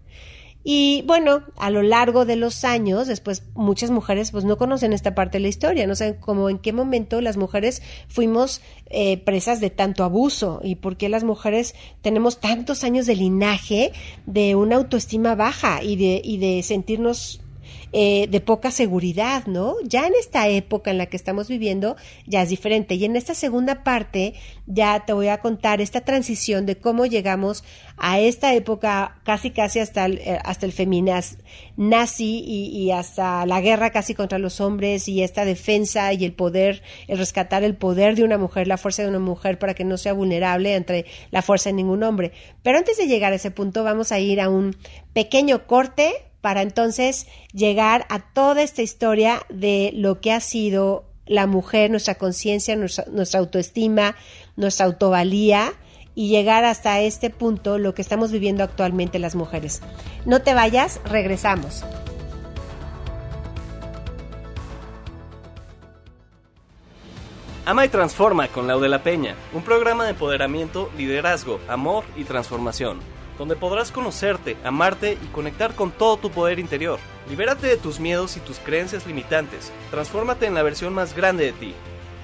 Y 0.71 1.01
bueno, 1.07 1.45
a 1.57 1.71
lo 1.71 1.81
largo 1.81 2.27
de 2.27 2.37
los 2.37 2.63
años, 2.63 3.07
después 3.07 3.43
muchas 3.55 3.91
mujeres 3.91 4.33
pues 4.33 4.45
no 4.45 4.59
conocen 4.59 4.93
esta 4.93 5.15
parte 5.15 5.39
de 5.39 5.43
la 5.45 5.49
historia, 5.49 5.87
no 5.87 5.95
saben 5.95 6.17
cómo 6.21 6.51
en 6.51 6.59
qué 6.59 6.75
momento 6.75 7.23
las 7.23 7.39
mujeres 7.39 7.81
fuimos 8.07 8.61
eh, 8.91 9.17
presas 9.17 9.61
de 9.61 9.71
tanto 9.71 10.05
abuso 10.05 10.61
y 10.63 10.75
por 10.75 10.99
qué 10.99 11.09
las 11.09 11.25
mujeres 11.25 11.75
tenemos 12.03 12.39
tantos 12.39 12.85
años 12.85 13.07
de 13.07 13.17
linaje 13.17 13.93
de 14.27 14.57
una 14.57 14.77
autoestima 14.77 15.35
baja 15.35 15.83
y 15.83 15.97
de, 15.97 16.21
y 16.23 16.37
de 16.37 16.63
sentirnos 16.63 17.41
eh, 17.93 18.27
de 18.29 18.41
poca 18.41 18.71
seguridad, 18.71 19.47
¿no? 19.47 19.77
Ya 19.83 20.07
en 20.07 20.13
esta 20.21 20.47
época 20.49 20.91
en 20.91 20.99
la 20.99 21.07
que 21.07 21.17
estamos 21.17 21.49
viviendo 21.49 21.97
ya 22.27 22.43
es 22.43 22.51
diferente. 22.51 22.97
Y 22.97 23.05
en 23.07 23.17
esta 23.17 23.35
segunda 23.35 23.83
parte 23.83 24.35
ya 24.67 25.05
te 25.07 25.15
voy 25.15 25.29
a 25.29 25.39
contar 25.39 25.81
esta 25.81 26.03
transición 26.03 26.67
de 26.67 26.77
cómo 26.77 27.07
llegamos 27.07 27.65
a 27.97 28.21
esta 28.21 28.55
época 28.55 29.19
casi 29.25 29.51
casi 29.51 29.79
hasta 29.81 30.05
el, 30.05 30.19
eh, 30.19 30.39
hasta 30.45 30.67
el 30.67 30.73
feminaz 30.73 31.39
nazi 31.77 32.45
y, 32.47 32.91
hasta 32.91 33.47
la 33.47 33.61
guerra 33.61 33.91
casi 33.91 34.15
contra 34.15 34.39
los 34.39 34.61
hombres 34.61 35.09
y 35.09 35.23
esta 35.23 35.45
defensa 35.45 36.13
y 36.13 36.25
el 36.25 36.33
poder, 36.33 36.83
el 37.07 37.19
rescatar 37.19 37.65
el 37.65 37.75
poder 37.75 38.17
de 38.17 38.25
una 38.25 38.37
mujer, 38.37 38.69
la 38.69 38.77
fuerza 38.77 39.03
de 39.03 39.09
una 39.09 39.19
mujer 39.19 39.59
para 39.59 39.75
que 39.75 39.85
no 39.85 39.97
sea 39.97 40.13
vulnerable 40.13 40.75
entre 40.75 41.07
la 41.31 41.41
fuerza 41.43 41.71
de 41.71 41.75
ningún 41.75 42.03
hombre. 42.03 42.33
Pero 42.63 42.79
antes 42.79 42.99
de 42.99 43.07
llegar 43.07 43.33
a 43.33 43.37
ese 43.37 43.51
punto 43.51 43.83
vamos 43.83 44.13
a 44.13 44.19
ir 44.19 44.41
a 44.41 44.51
un 44.51 44.77
pequeño 45.13 45.67
corte 45.67 46.28
para 46.41 46.63
entonces 46.63 47.27
llegar 47.53 48.07
a 48.09 48.21
toda 48.21 48.63
esta 48.63 48.83
historia 48.83 49.43
de 49.49 49.91
lo 49.95 50.21
que 50.21 50.33
ha 50.33 50.41
sido 50.41 51.05
la 51.27 51.47
mujer, 51.47 51.91
nuestra 51.91 52.15
conciencia, 52.15 52.75
nuestra, 52.77 53.39
autoestima, 53.39 54.17
nuestra 54.57 54.87
autovalía 54.87 55.73
y 56.15 56.29
llegar 56.29 56.65
hasta 56.65 57.01
este 57.01 57.31
punto, 57.31 57.79
lo 57.79 57.95
que 57.95 58.03
estamos 58.03 58.33
viviendo 58.33 58.65
actualmente 58.65 59.19
las 59.19 59.35
mujeres. 59.35 59.83
No 60.25 60.43
te 60.43 60.55
vayas, 60.55 61.01
regresamos. 61.05 61.85
Ama 67.67 67.85
y 67.85 67.89
Transforma 67.91 68.49
con 68.49 68.67
Lau 68.67 68.81
de 68.81 68.89
la 68.89 69.03
Peña, 69.03 69.37
un 69.53 69.63
programa 69.63 70.05
de 70.05 70.11
empoderamiento, 70.11 70.91
liderazgo, 70.97 71.61
amor 71.69 72.05
y 72.17 72.25
transformación 72.25 73.18
donde 73.39 73.57
podrás 73.57 73.93
conocerte, 73.93 74.57
amarte 74.65 75.17
y 75.23 75.27
conectar 75.29 75.75
con 75.75 75.91
todo 75.91 76.17
tu 76.17 76.31
poder 76.31 76.59
interior. 76.59 76.99
Libérate 77.29 77.67
de 77.67 77.77
tus 77.77 78.01
miedos 78.01 78.37
y 78.37 78.41
tus 78.41 78.59
creencias 78.59 79.07
limitantes. 79.07 79.73
Transfórmate 79.91 80.47
en 80.47 80.55
la 80.55 80.63
versión 80.63 80.93
más 80.93 81.15
grande 81.15 81.45
de 81.45 81.53
ti. 81.53 81.75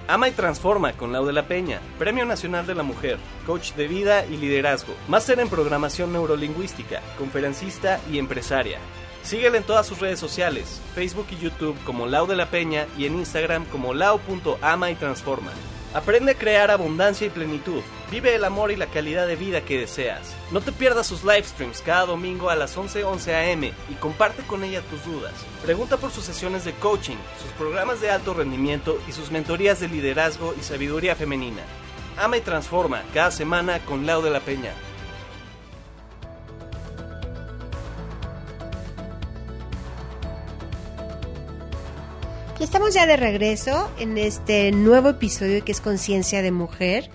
Ama 0.07 0.29
y 0.29 0.33
transforma 0.33 0.93
con 0.93 1.13
Lau 1.13 1.25
de 1.25 1.33
la 1.33 1.49
Peña, 1.49 1.81
Premio 1.99 2.27
Nacional 2.27 2.67
de 2.67 2.75
la 2.75 2.83
Mujer, 2.83 3.17
coach 3.47 3.73
de 3.73 3.89
vida 3.89 4.27
y 4.27 4.37
liderazgo, 4.37 4.93
máster 5.09 5.41
en 5.41 5.49
programación 5.49 6.13
neurolingüística, 6.13 7.01
conferencista 7.17 8.01
y 8.11 8.19
empresaria. 8.19 8.79
Síguela 9.23 9.57
en 9.57 9.63
todas 9.63 9.87
sus 9.87 10.01
redes 10.01 10.19
sociales, 10.19 10.83
Facebook 10.95 11.27
y 11.31 11.37
YouTube 11.37 11.77
como 11.87 12.05
Lau 12.05 12.27
de 12.27 12.37
la 12.37 12.51
Peña 12.51 12.87
y 12.99 13.07
en 13.07 13.15
Instagram 13.15 13.65
como 13.67 13.95
lau.ama 13.95 14.91
y 14.91 14.95
transforma. 14.97 15.53
Aprende 15.95 16.33
a 16.33 16.35
crear 16.35 16.73
abundancia 16.73 17.29
y 17.29 17.31
plenitud. 17.31 17.81
Vive 18.11 18.35
el 18.35 18.45
amor 18.45 18.73
y 18.73 18.77
la 18.77 18.87
calidad 18.87 19.29
de 19.29 19.37
vida 19.37 19.61
que 19.61 19.79
deseas. 19.79 20.35
No 20.51 20.61
te 20.61 20.73
pierdas 20.73 21.07
sus 21.07 21.23
live 21.23 21.45
streams 21.45 21.81
cada 21.83 22.07
domingo 22.07 22.51
a 22.51 22.57
las 22.57 22.77
11:11 22.77 23.05
11 23.05 23.35
a.m. 23.35 23.73
y 23.89 23.95
comparte 23.95 24.43
con 24.43 24.65
ella 24.65 24.83
tus 24.91 25.05
dudas. 25.05 25.33
Pregunta 25.63 25.97
por 25.97 26.11
sus 26.11 26.25
sesiones 26.25 26.65
de 26.65 26.73
coaching, 26.73 27.17
sus 27.41 27.53
programas 27.53 28.01
de 28.01 28.11
alto 28.11 28.35
rendimiento 28.35 28.99
y 29.09 29.13
sus 29.13 29.31
mentorías 29.31 29.79
de 29.79 29.87
liderazgo 29.87 30.53
y 30.59 30.65
sabiduría 30.65 31.15
femenina. 31.15 31.63
Ama 32.17 32.39
y 32.39 32.41
transforma 32.41 33.03
cada 33.15 33.31
semana 33.31 33.79
con 33.85 34.05
Lau 34.05 34.21
de 34.21 34.31
la 34.31 34.41
Peña. 34.41 34.73
Estamos 42.61 42.95
ya 42.95 43.05
de 43.07 43.17
regreso 43.17 43.91
en 43.99 44.17
este 44.17 44.71
nuevo 44.71 45.09
episodio 45.09 45.65
que 45.65 45.73
es 45.73 45.81
Conciencia 45.81 46.41
de 46.41 46.53
Mujer. 46.53 47.11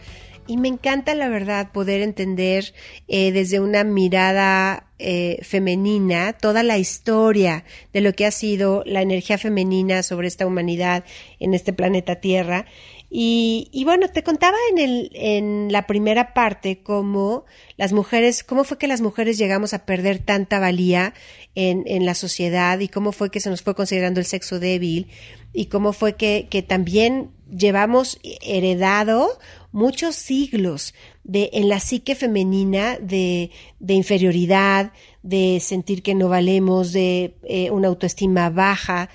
Y 0.48 0.58
me 0.58 0.68
encanta 0.68 1.16
la 1.16 1.30
verdad 1.30 1.72
poder 1.72 2.02
entender 2.02 2.74
eh, 3.08 3.32
desde 3.32 3.62
una 3.62 3.86
mirada 3.86 4.88
eh, 4.98 5.40
femenina 5.44 6.34
toda 6.34 6.62
la 6.62 6.78
historia 6.78 7.64
de 7.94 8.02
lo 8.02 8.12
que 8.14 8.26
ha 8.26 8.32
sido 8.32 8.84
la 8.86 9.02
energía 9.02 9.38
femenina 9.38 10.04
sobre 10.04 10.28
esta 10.28 10.46
humanidad 10.46 11.06
en 11.40 11.54
este 11.54 11.72
planeta 11.72 12.16
Tierra 12.16 12.66
y, 13.12 13.70
y, 13.72 13.86
bueno, 13.86 14.08
te 14.10 14.22
contaba 14.22 14.58
en, 14.72 14.78
el, 14.78 15.12
en 15.14 15.72
la 15.72 15.88
primera 15.88 16.34
parte 16.34 16.84
cómo 16.84 17.46
las 17.76 17.92
mujeres, 17.92 18.44
cómo 18.44 18.64
fue 18.64 18.78
que 18.78 18.88
las 18.88 19.02
mujeres 19.02 19.38
llegamos 19.38 19.74
a 19.74 19.86
perder 19.86 20.20
tanta 20.20 20.60
valía 20.60 21.16
en, 21.56 21.84
en 21.88 22.06
la 22.06 22.14
sociedad 22.14 22.80
y 22.80 22.88
cómo 22.88 23.12
fue 23.12 23.32
que 23.32 23.40
se 23.40 23.50
nos 23.50 23.64
fue 23.64 23.74
considerando 23.74 24.20
el 24.20 24.28
sexo 24.28 24.60
débil 24.60 25.08
y 25.54 25.66
cómo 25.66 25.92
fue 25.92 26.16
que, 26.16 26.48
que 26.52 26.62
también 26.62 27.32
llevamos 27.50 28.20
heredado 28.42 29.40
muchos 29.72 30.16
siglos 30.16 30.94
de, 31.24 31.50
en 31.54 31.70
la 31.70 31.80
psique 31.80 32.16
femenina 32.16 32.98
de, 33.00 33.52
de 33.80 33.94
inferioridad, 33.94 34.94
de 35.24 35.60
sentir 35.60 36.04
que 36.04 36.16
no 36.16 36.30
valemos, 36.30 36.92
de 36.92 37.36
eh, 37.44 37.72
una 37.72 37.88
autoestima 37.88 38.50
baja 38.50 39.10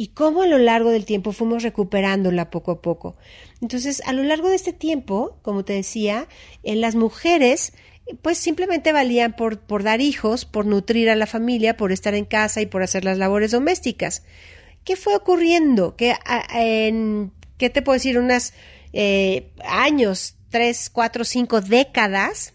y 0.00 0.08
cómo 0.14 0.40
a 0.40 0.46
lo 0.46 0.56
largo 0.56 0.88
del 0.88 1.04
tiempo 1.04 1.32
fuimos 1.32 1.62
recuperándola 1.62 2.48
poco 2.48 2.70
a 2.70 2.80
poco. 2.80 3.16
Entonces, 3.60 4.00
a 4.06 4.14
lo 4.14 4.22
largo 4.22 4.48
de 4.48 4.56
este 4.56 4.72
tiempo, 4.72 5.36
como 5.42 5.62
te 5.62 5.74
decía, 5.74 6.26
en 6.62 6.80
las 6.80 6.94
mujeres 6.94 7.74
pues 8.22 8.38
simplemente 8.38 8.94
valían 8.94 9.36
por, 9.36 9.60
por 9.60 9.82
dar 9.82 10.00
hijos, 10.00 10.46
por 10.46 10.64
nutrir 10.64 11.10
a 11.10 11.16
la 11.16 11.26
familia, 11.26 11.76
por 11.76 11.92
estar 11.92 12.14
en 12.14 12.24
casa 12.24 12.62
y 12.62 12.66
por 12.66 12.82
hacer 12.82 13.04
las 13.04 13.18
labores 13.18 13.50
domésticas. 13.50 14.22
¿Qué 14.84 14.96
fue 14.96 15.14
ocurriendo? 15.14 15.96
Que 15.96 16.14
en, 16.54 17.30
¿qué 17.58 17.68
te 17.68 17.82
puedo 17.82 17.96
decir? 17.98 18.18
Unos 18.18 18.54
eh, 18.94 19.50
años, 19.66 20.34
tres, 20.48 20.88
cuatro, 20.88 21.26
cinco 21.26 21.60
décadas, 21.60 22.54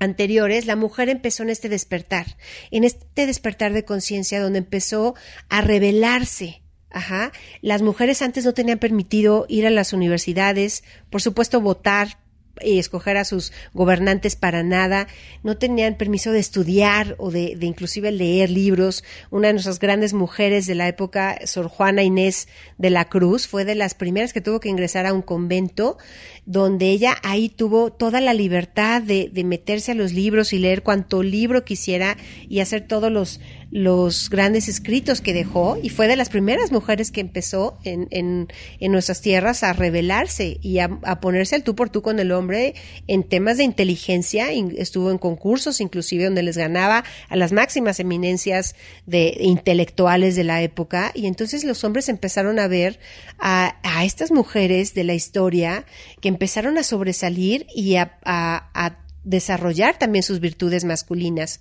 anteriores, 0.00 0.66
la 0.66 0.76
mujer 0.76 1.08
empezó 1.08 1.44
en 1.44 1.50
este 1.50 1.68
despertar, 1.68 2.36
en 2.70 2.84
este 2.84 3.26
despertar 3.26 3.72
de 3.72 3.84
conciencia 3.84 4.40
donde 4.40 4.58
empezó 4.58 5.14
a 5.48 5.60
revelarse. 5.60 6.62
Ajá. 6.92 7.30
Las 7.60 7.82
mujeres 7.82 8.20
antes 8.20 8.44
no 8.44 8.52
tenían 8.52 8.80
permitido 8.80 9.46
ir 9.48 9.64
a 9.66 9.70
las 9.70 9.92
universidades, 9.92 10.82
por 11.08 11.22
supuesto 11.22 11.60
votar 11.60 12.18
y 12.62 12.78
escoger 12.78 13.16
a 13.16 13.24
sus 13.24 13.52
gobernantes 13.72 14.36
para 14.36 14.62
nada, 14.62 15.06
no 15.42 15.56
tenían 15.56 15.96
permiso 15.96 16.32
de 16.32 16.40
estudiar 16.40 17.14
o 17.18 17.30
de, 17.30 17.56
inclusive 17.60 18.12
leer 18.12 18.50
libros. 18.50 19.04
Una 19.30 19.48
de 19.48 19.54
nuestras 19.54 19.78
grandes 19.78 20.12
mujeres 20.12 20.66
de 20.66 20.74
la 20.74 20.88
época, 20.88 21.38
Sor 21.46 21.68
Juana 21.68 22.02
Inés 22.02 22.48
de 22.78 22.90
la 22.90 23.06
Cruz, 23.06 23.46
fue 23.46 23.64
de 23.64 23.74
las 23.74 23.94
primeras 23.94 24.32
que 24.32 24.40
tuvo 24.40 24.60
que 24.60 24.68
ingresar 24.68 25.06
a 25.06 25.12
un 25.12 25.22
convento, 25.22 25.98
donde 26.44 26.90
ella 26.90 27.16
ahí 27.22 27.48
tuvo 27.48 27.92
toda 27.92 28.20
la 28.20 28.34
libertad 28.34 29.02
de, 29.02 29.30
de 29.32 29.44
meterse 29.44 29.92
a 29.92 29.94
los 29.94 30.12
libros 30.12 30.52
y 30.52 30.58
leer 30.58 30.82
cuanto 30.82 31.22
libro 31.22 31.64
quisiera 31.64 32.16
y 32.48 32.60
hacer 32.60 32.86
todos 32.86 33.10
los, 33.10 33.40
los 33.70 34.30
grandes 34.30 34.68
escritos 34.68 35.20
que 35.20 35.32
dejó 35.32 35.78
y 35.80 35.90
fue 35.90 36.08
de 36.08 36.16
las 36.16 36.28
primeras 36.28 36.72
mujeres 36.72 37.12
que 37.12 37.20
empezó 37.20 37.78
en, 37.84 38.08
en, 38.10 38.48
en 38.80 38.92
nuestras 38.92 39.20
tierras 39.20 39.62
a 39.62 39.72
rebelarse 39.72 40.58
y 40.60 40.80
a, 40.80 40.88
ponerse 41.20 41.54
al 41.54 41.62
tú 41.62 41.76
por 41.76 41.88
tú 41.88 42.02
con 42.02 42.18
el 42.18 42.32
hombre 42.32 42.74
en 43.06 43.22
temas 43.22 43.58
de 43.58 43.64
inteligencia. 43.64 44.50
Estuvo 44.50 45.10
en 45.10 45.18
concursos 45.18 45.80
inclusive 45.80 46.24
donde 46.24 46.42
les 46.42 46.56
ganaba 46.56 47.04
a 47.28 47.36
las 47.36 47.52
máximas 47.52 48.00
eminencias 48.00 48.74
de 49.06 49.36
intelectuales 49.40 50.34
de 50.34 50.44
la 50.44 50.62
época 50.62 51.12
y 51.14 51.26
entonces 51.26 51.62
los 51.62 51.84
hombres 51.84 52.08
empezaron 52.08 52.58
a 52.58 52.66
ver 52.66 52.98
a, 53.38 53.76
a 53.82 54.04
estas 54.04 54.32
mujeres 54.32 54.94
de 54.94 55.04
la 55.04 55.14
historia 55.14 55.84
que 56.20 56.28
empezaron 56.28 56.76
a 56.76 56.82
sobresalir 56.82 57.66
y 57.74 57.96
a, 57.96 58.18
a 58.24 58.98
desarrollar 59.24 59.98
también 59.98 60.22
sus 60.22 60.40
virtudes 60.40 60.84
masculinas 60.84 61.60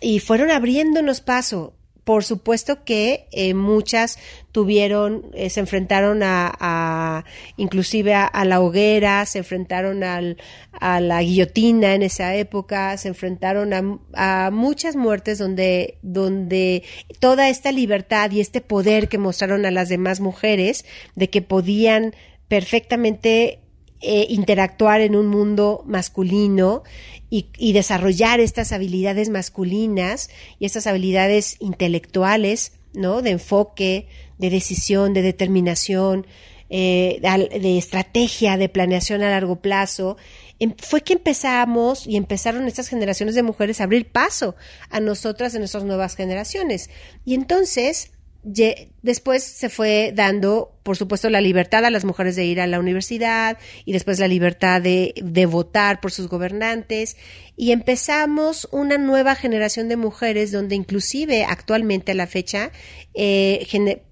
y 0.00 0.20
fueron 0.20 0.50
abriéndonos 0.50 1.20
paso. 1.20 1.74
Por 2.04 2.24
supuesto 2.24 2.84
que 2.84 3.28
eh, 3.32 3.52
muchas 3.52 4.18
tuvieron, 4.50 5.26
eh, 5.34 5.50
se 5.50 5.60
enfrentaron 5.60 6.22
a, 6.22 7.26
inclusive 7.58 8.14
a, 8.14 8.44
la 8.46 8.62
hoguera, 8.62 9.26
se 9.26 9.40
enfrentaron 9.40 10.02
a 10.02 11.00
la 11.00 11.20
guillotina 11.20 11.94
en 11.94 12.02
esa 12.02 12.34
época, 12.34 12.96
se 12.96 13.08
enfrentaron 13.08 13.74
a, 13.74 14.46
a, 14.46 14.50
muchas 14.50 14.96
muertes 14.96 15.36
donde, 15.36 15.98
donde 16.00 16.82
toda 17.20 17.50
esta 17.50 17.72
libertad 17.72 18.30
y 18.30 18.40
este 18.40 18.62
poder 18.62 19.10
que 19.10 19.18
mostraron 19.18 19.66
a 19.66 19.70
las 19.70 19.90
demás 19.90 20.20
mujeres 20.20 20.86
de 21.14 21.28
que 21.28 21.42
podían 21.42 22.14
perfectamente 22.48 23.60
eh, 24.00 24.26
interactuar 24.28 25.00
en 25.00 25.16
un 25.16 25.26
mundo 25.26 25.82
masculino 25.86 26.84
y, 27.30 27.72
desarrollar 27.72 28.38
estas 28.38 28.72
habilidades 28.72 29.28
masculinas 29.28 30.30
y 30.58 30.66
estas 30.66 30.86
habilidades 30.86 31.56
intelectuales, 31.58 32.72
¿no? 32.94 33.22
De 33.22 33.30
enfoque, 33.30 34.06
de 34.38 34.50
decisión, 34.50 35.14
de 35.14 35.22
determinación, 35.22 36.26
eh, 36.70 37.18
de 37.20 37.76
estrategia, 37.76 38.56
de 38.56 38.68
planeación 38.68 39.22
a 39.22 39.30
largo 39.30 39.56
plazo, 39.56 40.16
em, 40.60 40.74
fue 40.78 41.02
que 41.02 41.14
empezamos 41.14 42.06
y 42.06 42.16
empezaron 42.16 42.68
estas 42.68 42.88
generaciones 42.88 43.34
de 43.34 43.42
mujeres 43.42 43.80
a 43.80 43.84
abrir 43.84 44.10
paso 44.10 44.54
a 44.90 45.00
nosotras 45.00 45.54
en 45.54 45.60
nuestras 45.60 45.84
nuevas 45.84 46.14
generaciones. 46.14 46.88
Y 47.24 47.34
entonces, 47.34 48.12
después 48.42 49.42
se 49.42 49.68
fue 49.68 50.12
dando, 50.14 50.72
por 50.82 50.96
supuesto, 50.96 51.28
la 51.28 51.40
libertad 51.40 51.84
a 51.84 51.90
las 51.90 52.04
mujeres 52.04 52.36
de 52.36 52.44
ir 52.44 52.60
a 52.60 52.66
la 52.66 52.78
universidad 52.78 53.58
y 53.84 53.92
después 53.92 54.18
la 54.18 54.28
libertad 54.28 54.80
de, 54.80 55.12
votar 55.50 56.00
por 56.00 56.12
sus 56.12 56.28
gobernantes 56.28 57.16
y 57.56 57.72
empezamos 57.72 58.68
una 58.70 58.96
nueva 58.96 59.34
generación 59.34 59.88
de 59.88 59.96
mujeres 59.96 60.52
donde 60.52 60.76
inclusive 60.76 61.44
actualmente 61.44 62.12
a 62.12 62.14
la 62.14 62.26
fecha 62.26 62.70
eh, 63.14 63.66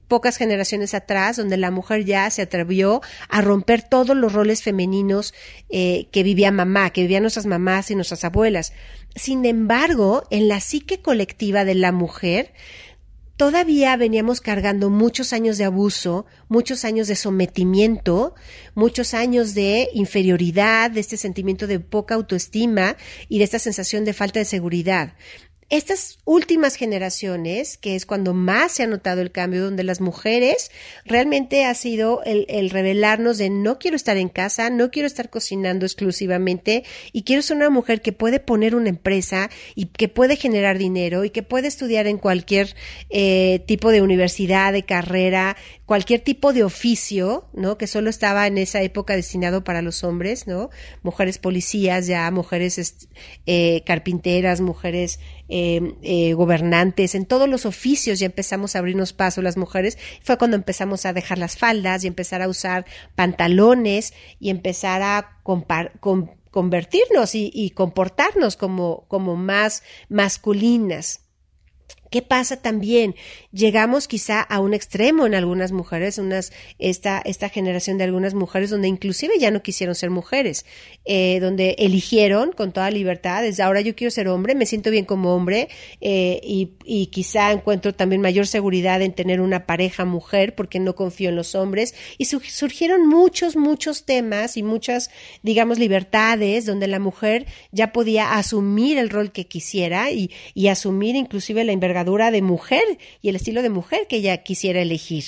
pocas 0.08 0.36
generaciones 0.36 0.94
atrás, 0.94 1.36
donde 1.36 1.56
la 1.56 1.70
mujer 1.70 2.04
ya 2.04 2.28
se 2.30 2.42
atrevió 2.42 3.00
a 3.28 3.40
romper 3.40 3.82
todos 3.82 4.16
los 4.16 4.32
roles 4.32 4.62
femeninos 4.62 5.34
eh, 5.68 6.08
que 6.12 6.22
vivía 6.22 6.52
mamá, 6.52 6.90
que 6.90 7.02
vivían 7.02 7.22
nuestras 7.22 7.46
mamás 7.46 7.90
y 7.90 7.94
nuestras 7.94 8.24
abuelas. 8.24 8.72
Sin 9.14 9.44
embargo, 9.44 10.24
en 10.30 10.48
la 10.48 10.60
psique 10.60 11.00
colectiva 11.00 11.64
de 11.64 11.74
la 11.74 11.92
mujer, 11.92 12.52
todavía 13.36 13.96
veníamos 13.96 14.40
cargando 14.40 14.90
muchos 14.90 15.32
años 15.32 15.58
de 15.58 15.64
abuso, 15.64 16.26
muchos 16.48 16.84
años 16.84 17.08
de 17.08 17.16
sometimiento, 17.16 18.34
muchos 18.74 19.14
años 19.14 19.54
de 19.54 19.88
inferioridad, 19.92 20.90
de 20.90 21.00
este 21.00 21.16
sentimiento 21.16 21.66
de 21.66 21.80
poca 21.80 22.14
autoestima 22.14 22.96
y 23.28 23.38
de 23.38 23.44
esta 23.44 23.58
sensación 23.58 24.04
de 24.04 24.14
falta 24.14 24.38
de 24.38 24.44
seguridad. 24.44 25.14
Estas 25.68 26.20
últimas 26.24 26.76
generaciones, 26.76 27.76
que 27.76 27.96
es 27.96 28.06
cuando 28.06 28.34
más 28.34 28.70
se 28.70 28.84
ha 28.84 28.86
notado 28.86 29.20
el 29.20 29.32
cambio, 29.32 29.64
donde 29.64 29.82
las 29.82 30.00
mujeres 30.00 30.70
realmente 31.04 31.64
ha 31.64 31.74
sido 31.74 32.22
el, 32.24 32.70
revelarnos 32.70 33.36
de 33.36 33.50
no 33.50 33.80
quiero 33.80 33.96
estar 33.96 34.16
en 34.16 34.28
casa, 34.28 34.70
no 34.70 34.92
quiero 34.92 35.08
estar 35.08 35.28
cocinando 35.28 35.84
exclusivamente 35.84 36.84
y 37.12 37.24
quiero 37.24 37.42
ser 37.42 37.56
una 37.56 37.68
mujer 37.68 38.00
que 38.00 38.12
puede 38.12 38.38
poner 38.38 38.76
una 38.76 38.90
empresa 38.90 39.50
y 39.74 39.86
que 39.86 40.06
puede 40.08 40.36
generar 40.36 40.78
dinero 40.78 41.24
y 41.24 41.30
que 41.30 41.42
puede 41.42 41.66
estudiar 41.66 42.06
en 42.06 42.18
cualquier 42.18 42.76
eh, 43.10 43.64
tipo 43.66 43.90
de 43.90 44.02
universidad, 44.02 44.72
de 44.72 44.84
carrera, 44.84 45.56
cualquier 45.86 46.20
tipo 46.20 46.52
de 46.52 46.64
oficio, 46.64 47.48
¿no? 47.52 47.78
Que 47.78 47.86
solo 47.86 48.10
estaba 48.10 48.46
en 48.48 48.58
esa 48.58 48.82
época 48.82 49.14
destinado 49.14 49.62
para 49.62 49.82
los 49.82 50.02
hombres, 50.02 50.48
¿no? 50.48 50.68
Mujeres 51.02 51.38
policías 51.38 52.08
ya, 52.08 52.28
mujeres 52.32 53.08
eh, 53.46 53.82
carpinteras, 53.86 54.60
mujeres 54.60 55.20
eh, 55.48 55.94
eh, 56.02 56.34
gobernantes, 56.34 57.14
en 57.14 57.24
todos 57.24 57.48
los 57.48 57.66
oficios 57.66 58.18
ya 58.18 58.26
empezamos 58.26 58.74
a 58.74 58.80
abrirnos 58.80 59.12
paso 59.12 59.42
las 59.42 59.56
mujeres. 59.56 59.96
Fue 60.22 60.36
cuando 60.36 60.56
empezamos 60.56 61.06
a 61.06 61.12
dejar 61.12 61.38
las 61.38 61.56
faldas 61.56 62.02
y 62.02 62.08
empezar 62.08 62.42
a 62.42 62.48
usar 62.48 62.84
pantalones 63.14 64.12
y 64.40 64.50
empezar 64.50 65.02
a 65.02 65.38
convertirnos 66.50 67.36
y, 67.36 67.50
y 67.54 67.70
comportarnos 67.70 68.56
como, 68.56 69.06
como 69.06 69.36
más 69.36 69.84
masculinas. 70.08 71.25
¿Qué 72.16 72.22
pasa 72.22 72.56
también? 72.56 73.14
Llegamos 73.52 74.08
quizá 74.08 74.40
a 74.40 74.60
un 74.60 74.72
extremo 74.72 75.26
en 75.26 75.34
algunas 75.34 75.70
mujeres, 75.70 76.16
unas, 76.16 76.50
esta, 76.78 77.20
esta 77.22 77.50
generación 77.50 77.98
de 77.98 78.04
algunas 78.04 78.32
mujeres 78.32 78.70
donde 78.70 78.88
inclusive 78.88 79.34
ya 79.38 79.50
no 79.50 79.62
quisieron 79.62 79.94
ser 79.94 80.08
mujeres, 80.08 80.64
eh, 81.04 81.40
donde 81.40 81.76
eligieron 81.78 82.52
con 82.52 82.72
toda 82.72 82.90
libertad, 82.90 83.44
ahora 83.60 83.82
yo 83.82 83.94
quiero 83.94 84.10
ser 84.10 84.28
hombre, 84.28 84.54
me 84.54 84.64
siento 84.64 84.90
bien 84.90 85.04
como 85.04 85.34
hombre 85.34 85.68
eh, 86.00 86.40
y, 86.42 86.70
y, 86.86 87.08
quizá 87.08 87.52
encuentro 87.52 87.94
también 87.94 88.22
mayor 88.22 88.46
seguridad 88.46 89.02
en 89.02 89.12
tener 89.12 89.42
una 89.42 89.66
pareja 89.66 90.06
mujer 90.06 90.54
porque 90.54 90.80
no 90.80 90.94
confío 90.94 91.28
en 91.28 91.36
los 91.36 91.54
hombres 91.54 91.94
y 92.16 92.24
surgieron 92.24 93.06
muchos, 93.06 93.56
muchos 93.56 94.06
temas 94.06 94.56
y 94.56 94.62
muchas, 94.62 95.10
digamos, 95.42 95.78
libertades 95.78 96.64
donde 96.64 96.86
la 96.86 96.98
mujer 96.98 97.44
ya 97.72 97.92
podía 97.92 98.38
asumir 98.38 98.96
el 98.96 99.10
rol 99.10 99.32
que 99.32 99.46
quisiera 99.46 100.10
y, 100.12 100.30
y 100.54 100.68
asumir 100.68 101.14
inclusive 101.14 101.62
la 101.62 101.72
envergadura 101.72 102.05
de 102.06 102.42
mujer 102.42 102.84
y 103.20 103.28
el 103.28 103.36
estilo 103.36 103.62
de 103.62 103.70
mujer 103.70 104.06
que 104.08 104.16
ella 104.16 104.38
quisiera 104.38 104.80
elegir. 104.80 105.24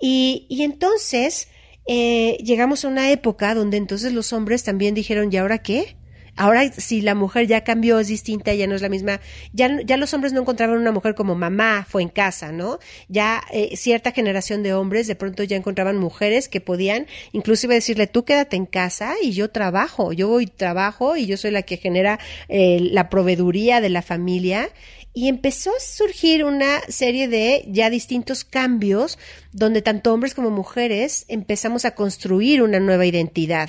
Y, 0.00 0.46
y 0.48 0.62
entonces 0.62 1.48
eh, 1.86 2.36
llegamos 2.44 2.84
a 2.84 2.88
una 2.88 3.10
época 3.10 3.54
donde 3.54 3.76
entonces 3.76 4.12
los 4.12 4.32
hombres 4.32 4.64
también 4.64 4.94
dijeron, 4.94 5.32
¿y 5.32 5.36
ahora 5.36 5.58
qué? 5.58 5.96
Ahora, 6.38 6.70
si 6.70 7.00
la 7.00 7.16
mujer 7.16 7.48
ya 7.48 7.64
cambió, 7.64 7.98
es 7.98 8.06
distinta, 8.06 8.54
ya 8.54 8.68
no 8.68 8.76
es 8.76 8.82
la 8.82 8.88
misma, 8.88 9.20
ya, 9.52 9.80
ya 9.84 9.96
los 9.96 10.14
hombres 10.14 10.32
no 10.32 10.40
encontraban 10.40 10.78
una 10.78 10.92
mujer 10.92 11.16
como 11.16 11.34
mamá, 11.34 11.84
fue 11.88 12.00
en 12.00 12.10
casa, 12.10 12.52
¿no? 12.52 12.78
Ya 13.08 13.42
eh, 13.50 13.76
cierta 13.76 14.12
generación 14.12 14.62
de 14.62 14.72
hombres 14.72 15.08
de 15.08 15.16
pronto 15.16 15.42
ya 15.42 15.56
encontraban 15.56 15.98
mujeres 15.98 16.48
que 16.48 16.60
podían 16.60 17.08
inclusive 17.32 17.74
decirle, 17.74 18.06
tú 18.06 18.24
quédate 18.24 18.54
en 18.54 18.66
casa 18.66 19.14
y 19.20 19.32
yo 19.32 19.50
trabajo, 19.50 20.12
yo 20.12 20.28
voy 20.28 20.46
trabajo 20.46 21.16
y 21.16 21.26
yo 21.26 21.36
soy 21.36 21.50
la 21.50 21.62
que 21.62 21.76
genera 21.76 22.20
eh, 22.48 22.78
la 22.80 23.10
proveeduría 23.10 23.80
de 23.80 23.88
la 23.88 24.02
familia 24.02 24.70
y 25.18 25.26
empezó 25.26 25.70
a 25.70 25.80
surgir 25.80 26.44
una 26.44 26.80
serie 26.86 27.26
de 27.26 27.64
ya 27.66 27.90
distintos 27.90 28.44
cambios 28.44 29.18
donde 29.50 29.82
tanto 29.82 30.14
hombres 30.14 30.32
como 30.32 30.50
mujeres 30.50 31.24
empezamos 31.26 31.84
a 31.84 31.96
construir 31.96 32.62
una 32.62 32.78
nueva 32.78 33.04
identidad. 33.04 33.68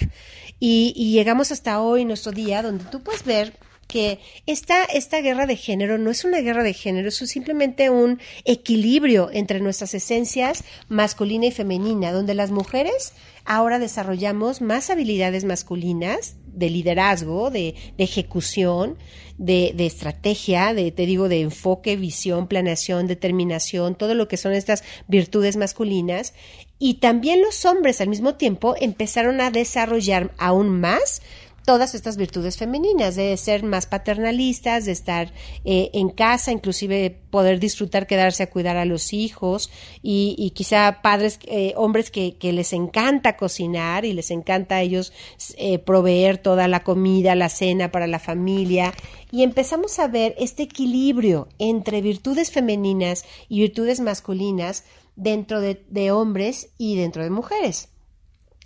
Y, 0.60 0.94
llegamos 1.12 1.52
hasta 1.52 1.82
hoy, 1.82 2.06
nuestro 2.06 2.34
día, 2.34 2.62
donde 2.62 2.84
tú 2.86 3.02
puedes 3.02 3.24
ver 3.26 3.54
que 3.88 4.20
esta, 4.46 4.84
esta 4.84 5.22
guerra 5.22 5.48
de 5.48 5.56
género 5.56 5.98
no 5.98 6.12
es 6.12 6.24
una 6.24 6.38
guerra 6.42 6.62
de 6.62 6.76
género, 6.76 7.10
es 7.10 7.16
simplemente 7.16 7.90
un 7.90 8.20
equilibrio 8.46 9.32
entre 9.34 9.60
nuestras 9.60 9.96
esencias 9.96 10.64
masculina 10.88 11.48
y 11.48 11.52
femenina, 11.52 12.12
donde 12.12 12.36
las 12.36 12.52
mujeres 12.52 13.14
ahora 13.44 13.80
desarrollamos 13.80 14.62
más 14.62 14.92
habilidades 14.92 15.46
masculinas 15.46 16.36
de 16.60 16.70
liderazgo, 16.70 17.50
de, 17.50 17.76
ejecución, 17.98 18.98
de, 19.38 19.72
de, 19.76 19.86
estrategia, 19.86 20.74
de, 20.74 20.92
te 20.92 21.06
digo, 21.06 21.30
de 21.30 21.42
enfoque, 21.42 21.96
visión, 21.96 22.48
planeación, 22.48 23.08
determinación, 23.08 23.96
todo 23.96 24.14
lo 24.14 24.28
que 24.28 24.38
son 24.38 24.54
estas 24.54 24.84
virtudes 25.08 25.58
masculinas. 25.58 26.34
Y 26.78 26.96
también 26.96 27.42
los 27.42 27.66
hombres 27.66 28.02
al 28.02 28.10
mismo 28.10 28.36
tiempo 28.36 28.76
empezaron 28.80 29.42
a 29.42 29.52
desarrollar 29.52 30.32
aún 30.38 30.80
más 30.80 31.22
todas 31.70 31.94
estas 31.94 32.18
virtudes 32.18 32.58
femeninas, 32.58 33.16
de 33.16 33.38
ser 33.38 33.62
más 33.62 33.86
paternalistas, 33.86 34.86
de 34.86 34.92
estar 34.92 35.32
eh, 35.64 35.92
en 35.94 36.10
casa, 36.10 36.52
inclusive 36.52 37.22
poder 37.30 37.60
disfrutar, 37.60 38.08
quedarse 38.08 38.42
a 38.42 38.50
cuidar 38.50 38.76
a 38.76 38.86
los 38.86 39.14
hijos 39.14 39.70
y, 40.02 40.52
quizá 40.56 41.04
padres, 41.04 41.38
eh, 41.44 41.74
hombres 41.78 42.10
que, 42.10 42.36
les 42.42 42.74
encanta 42.74 43.38
cocinar 43.38 44.04
y 44.04 44.14
les 44.14 44.32
encanta 44.32 44.78
a 44.78 44.82
ellos 44.82 45.14
eh, 45.60 45.78
proveer 45.78 46.40
toda 46.40 46.68
la 46.68 46.80
comida, 46.80 47.36
la 47.36 47.50
cena 47.50 47.92
para 47.92 48.08
la 48.08 48.18
familia. 48.18 48.92
Y 49.32 49.44
empezamos 49.44 50.00
a 50.00 50.08
ver 50.08 50.34
este 50.40 50.64
equilibrio 50.64 51.50
entre 51.60 52.02
virtudes 52.02 52.50
femeninas 52.50 53.26
y 53.48 53.60
virtudes 53.60 54.00
masculinas 54.00 54.86
dentro 55.16 55.62
de 55.62 56.12
hombres 56.12 56.70
y 56.80 56.96
dentro 56.96 57.22
de 57.24 57.30
mujeres 57.30 57.90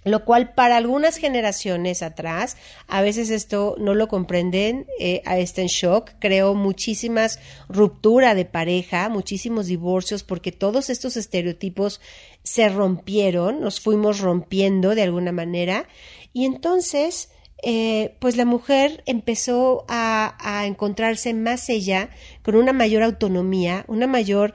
lo 0.04 0.26
cual 0.26 0.54
para 0.54 0.78
algunas 0.78 1.18
generaciones 1.18 2.02
atrás, 2.04 2.58
a 2.88 3.02
veces 3.02 3.30
esto 3.30 3.76
no 3.80 3.94
lo 3.94 4.08
comprenden, 4.08 4.86
eh, 5.00 5.22
está 5.26 5.62
en 5.62 5.68
shock, 5.68 6.12
creó 6.20 6.56
muchísimas 6.56 7.40
ruptura 7.70 8.36
de 8.36 8.46
pareja, 8.46 9.10
muchísimos 9.10 9.68
divorcios, 9.68 10.24
porque 10.24 10.52
todos 10.52 10.90
estos 10.90 11.18
estereotipos 11.18 12.02
se 12.44 12.70
rompieron, 12.70 13.62
nos 13.62 13.80
fuimos 13.80 14.20
rompiendo 14.20 14.96
de 14.96 15.04
alguna 15.04 15.32
manera, 15.32 15.88
y 16.34 16.46
entonces, 16.46 17.30
eh, 17.64 18.16
pues 18.20 18.36
la 18.36 18.46
mujer 18.46 19.04
empezó 19.06 19.86
a, 19.88 20.36
a 20.40 20.66
encontrarse 20.66 21.34
más 21.34 21.70
ella, 21.70 22.10
con 22.42 22.56
una 22.56 22.74
mayor 22.74 23.04
autonomía, 23.04 23.86
una 23.88 24.08
mayor 24.08 24.54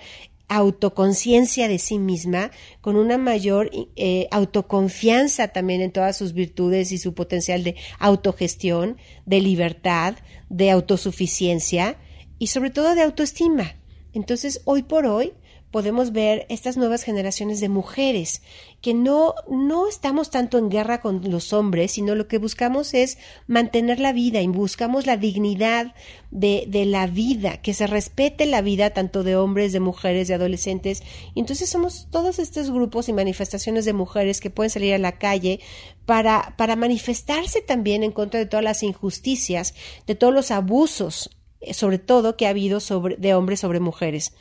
autoconciencia 0.48 1.68
de 1.68 1.78
sí 1.78 1.98
misma, 1.98 2.50
con 2.80 2.96
una 2.96 3.18
mayor 3.18 3.70
eh, 3.96 4.28
autoconfianza 4.30 5.48
también 5.48 5.82
en 5.82 5.92
todas 5.92 6.16
sus 6.16 6.32
virtudes 6.32 6.90
y 6.92 6.98
su 6.98 7.14
potencial 7.14 7.64
de 7.64 7.76
autogestión, 7.98 8.96
de 9.26 9.40
libertad, 9.40 10.14
de 10.48 10.70
autosuficiencia 10.70 11.98
y 12.38 12.48
sobre 12.48 12.70
todo 12.70 12.94
de 12.94 13.02
autoestima. 13.02 13.76
Entonces, 14.12 14.62
hoy 14.64 14.82
por 14.82 15.06
hoy, 15.06 15.34
podemos 15.70 16.12
ver 16.12 16.46
estas 16.48 16.76
nuevas 16.76 17.02
generaciones 17.02 17.60
de 17.60 17.68
mujeres 17.68 18.42
que 18.80 18.94
no, 18.94 19.34
no 19.50 19.88
estamos 19.88 20.30
tanto 20.30 20.56
en 20.56 20.70
guerra 20.70 21.00
con 21.00 21.30
los 21.30 21.52
hombres, 21.52 21.92
sino 21.92 22.14
lo 22.14 22.28
que 22.28 22.38
buscamos 22.38 22.94
es 22.94 23.18
mantener 23.46 24.00
la 24.00 24.12
vida 24.12 24.40
y 24.40 24.46
buscamos 24.46 25.06
la 25.06 25.16
dignidad 25.16 25.94
de, 26.30 26.64
de 26.68 26.86
la 26.86 27.06
vida, 27.06 27.60
que 27.60 27.74
se 27.74 27.86
respete 27.86 28.46
la 28.46 28.62
vida 28.62 28.90
tanto 28.90 29.24
de 29.24 29.36
hombres, 29.36 29.72
de 29.72 29.80
mujeres, 29.80 30.28
de 30.28 30.34
adolescentes. 30.34 31.02
Y 31.34 31.40
entonces 31.40 31.68
somos 31.68 32.08
todos 32.10 32.38
estos 32.38 32.70
grupos 32.70 33.08
y 33.08 33.12
manifestaciones 33.12 33.84
de 33.84 33.92
mujeres 33.92 34.40
que 34.40 34.50
pueden 34.50 34.70
salir 34.70 34.94
a 34.94 34.98
la 34.98 35.18
calle 35.18 35.60
para, 36.06 36.54
para 36.56 36.76
manifestarse 36.76 37.60
también 37.60 38.02
en 38.02 38.12
contra 38.12 38.40
de 38.40 38.46
todas 38.46 38.64
las 38.64 38.82
injusticias, 38.82 39.74
de 40.06 40.14
todos 40.14 40.32
los 40.32 40.50
abusos, 40.50 41.30
eh, 41.60 41.74
sobre 41.74 41.98
todo 41.98 42.36
que 42.36 42.46
ha 42.46 42.50
habido 42.50 42.80
sobre, 42.80 43.16
de 43.16 43.34
hombres 43.34 43.60
sobre 43.60 43.80
mujeres. 43.80 44.32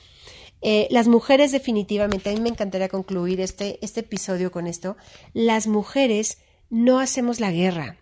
Eh, 0.62 0.88
las 0.90 1.08
mujeres 1.08 1.52
definitivamente, 1.52 2.30
a 2.30 2.34
mí 2.34 2.40
me 2.40 2.50
encantaría 2.50 2.90
concluir 2.90 3.42
este, 3.42 3.80
este 3.82 4.02
episodio 4.02 4.52
con 4.52 4.68
esto, 4.68 4.98
las 5.34 5.68
mujeres 5.68 6.40
no 6.70 7.00
hacemos 7.00 7.40
la 7.40 7.52
guerra. 7.52 7.98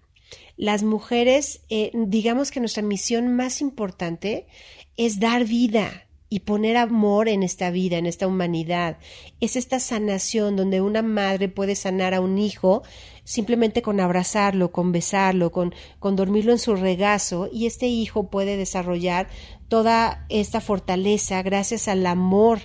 Las 0.57 0.83
mujeres, 0.83 1.61
eh, 1.69 1.91
digamos 1.93 2.51
que 2.51 2.61
nuestra 2.61 2.81
misión 2.81 3.35
más 3.35 3.61
importante 3.61 4.47
es 4.95 5.19
dar 5.19 5.43
vida, 5.43 6.05
y 6.35 6.41
poner 6.41 6.75
amor 6.75 7.29
en 7.29 7.43
esta 7.43 7.69
vida, 7.69 7.97
en 7.97 8.05
esta 8.05 8.27
humanidad. 8.27 8.97
Es 9.39 9.55
esta 9.55 9.79
sanación 9.79 10.55
donde 10.55 10.81
una 10.81 11.01
madre 11.01 11.49
puede 11.49 11.75
sanar 11.75 12.13
a 12.13 12.19
un 12.19 12.37
hijo 12.37 12.83
simplemente 13.23 13.81
con 13.81 13.99
abrazarlo, 13.99 14.71
con 14.71 14.91
besarlo, 14.91 15.51
con, 15.51 15.73
con 15.99 16.15
dormirlo 16.15 16.51
en 16.51 16.59
su 16.59 16.75
regazo 16.75 17.49
y 17.51 17.67
este 17.67 17.87
hijo 17.87 18.29
puede 18.29 18.57
desarrollar 18.57 19.27
toda 19.67 20.25
esta 20.29 20.61
fortaleza 20.61 21.41
gracias 21.41 21.87
al 21.87 22.05
amor 22.05 22.59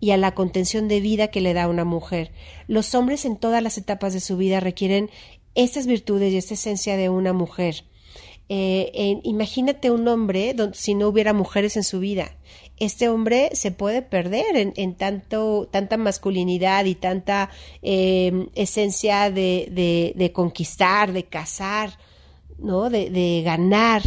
y 0.00 0.10
a 0.10 0.16
la 0.16 0.34
contención 0.34 0.88
de 0.88 1.00
vida 1.00 1.28
que 1.28 1.40
le 1.40 1.54
da 1.54 1.68
una 1.68 1.84
mujer. 1.84 2.32
Los 2.68 2.94
hombres 2.94 3.24
en 3.24 3.36
todas 3.36 3.62
las 3.62 3.78
etapas 3.78 4.12
de 4.12 4.20
su 4.20 4.36
vida 4.36 4.60
requieren 4.60 5.10
estas 5.54 5.86
virtudes 5.86 6.32
y 6.32 6.36
esta 6.36 6.54
esencia 6.54 6.96
de 6.96 7.08
una 7.08 7.32
mujer. 7.32 7.84
Eh, 8.50 9.20
imagínate 9.22 9.90
un 9.90 10.06
hombre 10.06 10.54
si 10.74 10.94
no 10.94 11.08
hubiera 11.08 11.32
mujeres 11.32 11.76
en 11.76 11.84
su 11.84 12.00
vida. 12.00 12.36
Este 12.76 13.08
hombre 13.08 13.50
se 13.54 13.70
puede 13.70 14.02
perder 14.02 14.72
en, 14.76 14.94
tanto, 14.94 15.68
tanta 15.70 15.96
masculinidad 15.96 16.84
y 16.84 16.96
tanta 16.96 17.50
em, 17.80 18.48
esencia 18.54 19.30
de, 19.30 20.30
conquistar, 20.34 21.12
de 21.12 21.24
cazar, 21.24 21.98
¿no? 22.58 22.90
de 22.90 23.42
ganar 23.44 24.02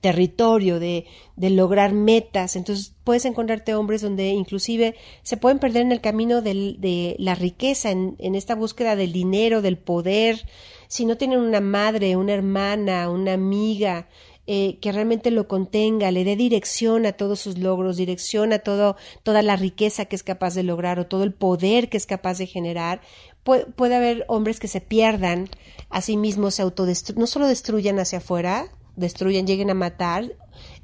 territorio, 0.00 0.78
de, 0.78 1.06
de, 1.36 1.50
lograr 1.50 1.92
metas. 1.92 2.56
Entonces 2.56 2.94
puedes 3.04 3.24
encontrarte 3.24 3.74
hombres 3.74 4.02
donde 4.02 4.28
inclusive 4.28 4.94
se 5.22 5.36
pueden 5.36 5.58
perder 5.58 5.82
en 5.82 5.92
el 5.92 6.00
camino 6.00 6.42
de 6.42 7.16
la 7.18 7.34
riqueza, 7.34 7.90
en, 7.90 8.16
en, 8.18 8.34
esta 8.34 8.54
búsqueda 8.54 8.96
del 8.96 9.12
dinero, 9.12 9.62
del 9.62 9.78
poder. 9.78 10.44
Si 10.88 11.04
no 11.04 11.16
tienen 11.16 11.40
una 11.40 11.60
madre, 11.60 12.16
una 12.16 12.34
hermana, 12.34 13.10
una 13.10 13.34
amiga 13.34 14.08
eh, 14.50 14.78
que 14.80 14.92
realmente 14.92 15.30
lo 15.30 15.46
contenga, 15.46 16.10
le 16.10 16.24
dé 16.24 16.34
dirección 16.34 17.04
a 17.04 17.12
todos 17.12 17.38
sus 17.38 17.58
logros, 17.58 17.98
dirección 17.98 18.54
a 18.54 18.60
todo, 18.60 18.96
toda 19.22 19.42
la 19.42 19.56
riqueza 19.56 20.06
que 20.06 20.16
es 20.16 20.22
capaz 20.22 20.54
de 20.54 20.62
lograr 20.62 20.98
o 20.98 21.06
todo 21.06 21.22
el 21.22 21.34
poder 21.34 21.90
que 21.90 21.98
es 21.98 22.06
capaz 22.06 22.38
de 22.38 22.46
generar, 22.46 23.02
puede, 23.44 23.94
haber 23.94 24.24
hombres 24.26 24.58
que 24.58 24.66
se 24.66 24.80
pierdan 24.80 25.50
a 25.90 26.00
sí 26.00 26.16
mismos, 26.16 26.54
se 26.54 26.62
autodestruyan, 26.62 27.20
no 27.20 27.26
solo 27.26 27.46
destruyan 27.46 27.98
hacia 27.98 28.18
afuera, 28.18 28.70
destruyan, 28.98 29.46
lleguen 29.46 29.70
a 29.70 29.74
matar 29.74 30.36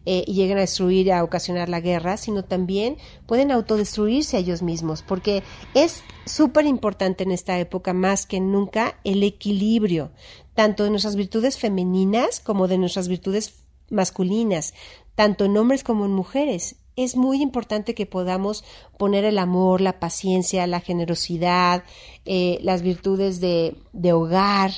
eh, 0.07 0.24
y 0.27 0.35
lleguen 0.35 0.59
a 0.59 0.62
destruir, 0.62 1.12
a 1.12 1.24
ocasionar 1.24 1.68
la 1.68 1.81
guerra, 1.81 2.16
sino 2.16 2.44
también 2.44 2.98
pueden 3.27 3.50
autodestruirse 3.50 4.37
a 4.37 4.40
ellos 4.40 4.62
mismos, 4.62 5.03
porque 5.03 5.42
es 5.74 6.03
súper 6.27 6.66
importante 6.66 7.24
en 7.24 7.31
esta 7.31 7.59
época 7.59 7.92
más 7.92 8.27
que 8.27 8.38
nunca 8.40 8.98
el 9.05 9.22
equilibrio, 9.22 10.12
tanto 10.55 10.85
de 10.85 10.90
nuestras 10.90 11.16
virtudes 11.16 11.59
femeninas 11.59 12.40
como 12.40 12.68
de 12.68 12.79
nuestras 12.79 13.09
virtudes 13.09 13.64
masculinas, 13.90 14.74
tanto 15.14 15.46
en 15.46 15.57
hombres 15.57 15.85
como 15.85 16.05
en 16.05 16.12
mujeres. 16.12 16.77
Es 16.96 17.16
muy 17.16 17.42
importante 17.42 17.94
que 17.94 18.07
podamos 18.07 18.62
poner 18.98 19.24
el 19.24 19.38
amor, 19.38 19.81
la 19.81 19.98
paciencia, 19.98 20.66
la 20.66 20.81
generosidad, 20.81 21.83
eh, 22.24 22.59
las 22.62 22.83
virtudes 22.83 23.40
de, 23.40 23.77
de 23.92 24.12
hogar, 24.12 24.70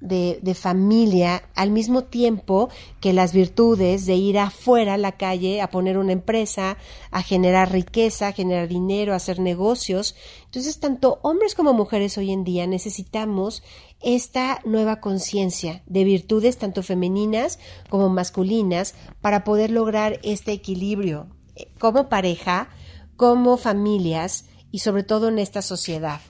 de, 0.00 0.54
familia 0.54 1.42
al 1.54 1.70
mismo 1.70 2.04
tiempo 2.04 2.70
que 3.00 3.12
las 3.12 3.32
virtudes 3.32 4.06
de 4.06 4.14
ir 4.14 4.38
afuera 4.38 4.94
a 4.94 4.98
la 4.98 5.12
calle 5.12 5.60
a 5.60 5.70
poner 5.70 5.98
una 5.98 6.12
empresa, 6.12 6.76
a 7.10 7.22
generar 7.22 7.72
riqueza, 7.72 8.28
a 8.28 8.32
generar 8.32 8.68
dinero, 8.68 9.12
a 9.12 9.16
hacer 9.16 9.38
negocios. 9.38 10.14
Entonces, 10.46 10.80
tanto 10.80 11.18
hombres 11.22 11.54
como 11.54 11.72
mujeres 11.72 12.18
hoy 12.18 12.32
en 12.32 12.44
día 12.44 12.66
necesitamos 12.66 13.62
esta 14.00 14.60
nueva 14.64 15.00
conciencia 15.00 15.82
de 15.86 16.04
virtudes 16.04 16.56
tanto 16.56 16.82
femeninas 16.82 17.58
como 17.90 18.08
masculinas 18.08 18.94
para 19.20 19.44
poder 19.44 19.70
lograr 19.70 20.18
este 20.22 20.52
equilibrio 20.52 21.28
eh, 21.56 21.68
como 21.78 22.08
pareja, 22.08 22.70
como 23.16 23.58
familias 23.58 24.46
y 24.70 24.78
sobre 24.78 25.02
todo 25.02 25.28
en 25.28 25.38
esta 25.38 25.60
sociedad. 25.62 26.20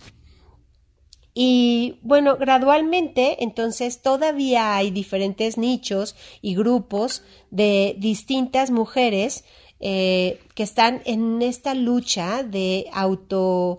Y 1.34 1.98
bueno, 2.02 2.36
gradualmente, 2.36 3.42
entonces 3.44 4.02
todavía 4.02 4.76
hay 4.76 4.90
diferentes 4.90 5.58
nichos 5.58 6.16
y 6.42 6.54
grupos 6.54 7.22
de 7.50 7.94
distintas 7.98 8.70
mujeres 8.70 9.44
eh, 9.78 10.40
que 10.54 10.62
están 10.62 11.02
en 11.04 11.40
esta 11.40 11.74
lucha 11.74 12.42
de 12.42 12.86
auto 12.92 13.78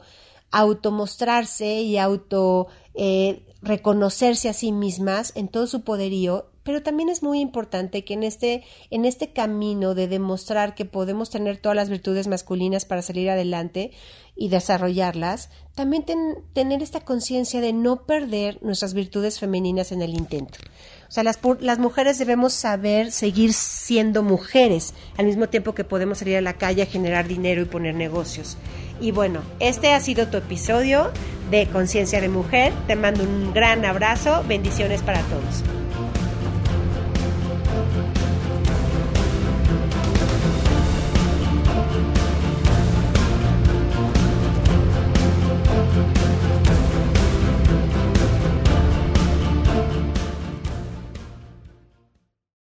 automostrarse 0.54 1.82
y 1.82 1.98
auto 1.98 2.68
eh, 2.94 3.44
reconocerse 3.62 4.50
a 4.50 4.54
sí 4.54 4.72
mismas 4.72 5.32
en 5.36 5.48
todo 5.48 5.68
su 5.68 5.84
poderío 5.84 6.51
pero 6.64 6.82
también 6.84 7.10
es 7.10 7.24
muy 7.24 7.40
importante 7.40 8.04
que 8.04 8.14
en 8.14 8.24
este, 8.24 8.64
en 8.90 9.06
este 9.06 9.34
camino 9.34 9.96
de 9.96 10.08
demostrar 10.08 10.76
que 10.76 10.86
podemos 10.86 11.30
tener 11.30 11.58
todas 11.58 11.76
las 11.76 11.90
virtudes 11.90 12.28
masculinas 12.28 12.86
para 12.86 13.02
salir 13.02 13.30
adelante 13.30 13.92
y 14.36 14.50
desarrollarlas, 14.50 15.50
también 15.76 16.06
tener 16.54 16.82
esta 16.82 17.02
conciencia 17.02 17.62
de 17.62 17.74
no 17.74 18.06
perder 18.06 18.60
nuestras 18.62 18.94
virtudes 18.94 19.40
femeninas 19.40 19.92
en 19.92 20.02
el 20.02 20.14
intento. 20.14 20.60
O 21.08 21.12
sea, 21.12 21.24
las, 21.24 21.40
las 21.60 21.80
mujeres 21.80 22.18
debemos 22.20 22.54
saber 22.54 23.12
seguir 23.12 23.54
siendo 23.54 24.24
mujeres 24.24 24.94
al 25.18 25.26
mismo 25.26 25.50
tiempo 25.50 25.76
que 25.76 25.84
podemos 25.84 26.20
salir 26.20 26.38
a 26.38 26.42
la 26.42 26.54
calle 26.54 26.84
a 26.84 26.86
generar 26.86 27.28
dinero 27.28 27.62
y 27.62 27.66
poner 27.66 27.96
negocios. 27.96 28.58
Y 29.02 29.12
bueno, 29.12 29.42
este 29.60 29.94
ha 29.94 30.00
sido 30.00 30.28
tu 30.28 30.38
episodio 30.38 31.12
de 31.50 31.68
Conciencia 31.68 32.22
de 32.22 32.30
Mujer. 32.30 32.72
Te 32.88 32.96
mando 32.96 33.24
un 33.24 33.54
gran 33.54 33.84
abrazo. 33.84 34.44
Bendiciones 34.48 35.02
para 35.02 35.22
todos. 35.24 35.64